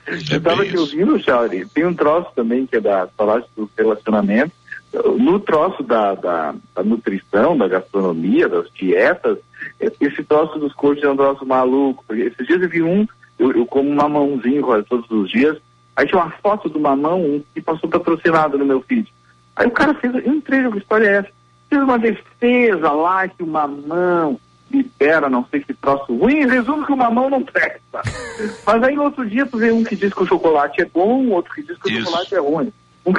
[0.06, 4.54] Eu estava aqui ouvindo, Chauri, tem um troço também que é da falaste do relacionamento,
[4.94, 9.38] no troço da, da, da nutrição, da gastronomia, das dietas,
[9.80, 13.08] esse troço dos coaches é um troço maluco, porque esses dias eu vi um,
[13.38, 15.58] eu, eu como mamãozinho quase todos os dias,
[15.96, 19.12] aí tinha uma foto do mamão um, que passou patrocinado no meu feed.
[19.56, 21.30] Aí o cara fez, eu entrei, que história é essa?
[21.70, 26.92] Fez uma defesa lá que o mamão libera não sei que troço ruim, resumo que
[26.92, 28.02] o mamão não presta.
[28.66, 31.30] Mas aí no outro dia tu vê um que diz que o chocolate é bom,
[31.30, 32.72] outro que diz que o chocolate é ruim.
[33.08, 33.14] Um.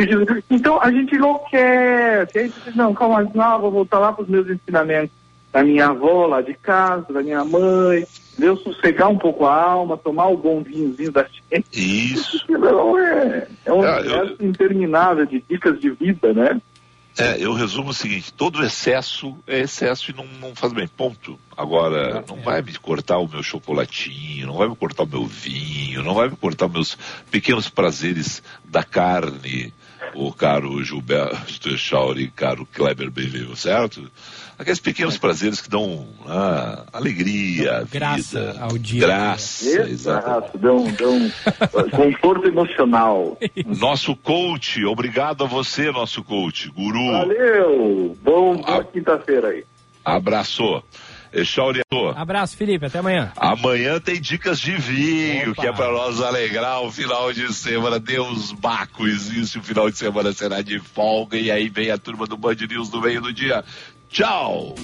[0.51, 2.39] Então a gente enlouquece.
[2.39, 5.11] Aí tu diz, não, calma, não, vou voltar lá para os meus ensinamentos
[5.53, 8.07] da minha avó lá de casa, da minha mãe,
[8.39, 11.67] eu sossegar um pouco a alma, tomar o bom vinhozinho da gente.
[11.73, 12.39] Isso.
[12.99, 16.61] É, é um Ah, eu- universo interminável de dicas de vida, né?
[17.19, 21.39] É, eu resumo o seguinte, todo excesso é excesso e não, não faz bem, ponto.
[21.57, 26.03] Agora, não vai me cortar o meu chocolatinho, não vai me cortar o meu vinho,
[26.05, 26.97] não vai me cortar meus
[27.31, 29.75] pequenos prazeres da carne,
[30.15, 34.11] o caro Gilberto Echauri, caro Kleber Benvenuto, certo?
[34.59, 39.01] Aqueles pequenos prazeres que dão ah, alegria, Graça vida, ao dia.
[39.07, 39.89] Graça.
[39.89, 41.31] Exato, dão, dão
[41.91, 43.39] conforto emocional.
[43.79, 47.13] Nosso coach, obrigado a você, nosso coach, guru.
[47.13, 48.19] Valeu!
[48.21, 49.65] Bom, boa quinta-feira aí.
[50.05, 50.83] Abraço.
[51.33, 51.83] Echauri,
[52.17, 52.87] Abraço, Felipe.
[52.87, 53.33] Até amanhã.
[53.37, 57.99] Amanhã tem dicas de vinho, que é para nós alegrar o final de semana.
[57.99, 62.27] Deus Baco existe, o final de semana será de folga e aí vem a turma
[62.27, 63.63] do Band News no meio do dia.
[64.11, 64.75] Tchau!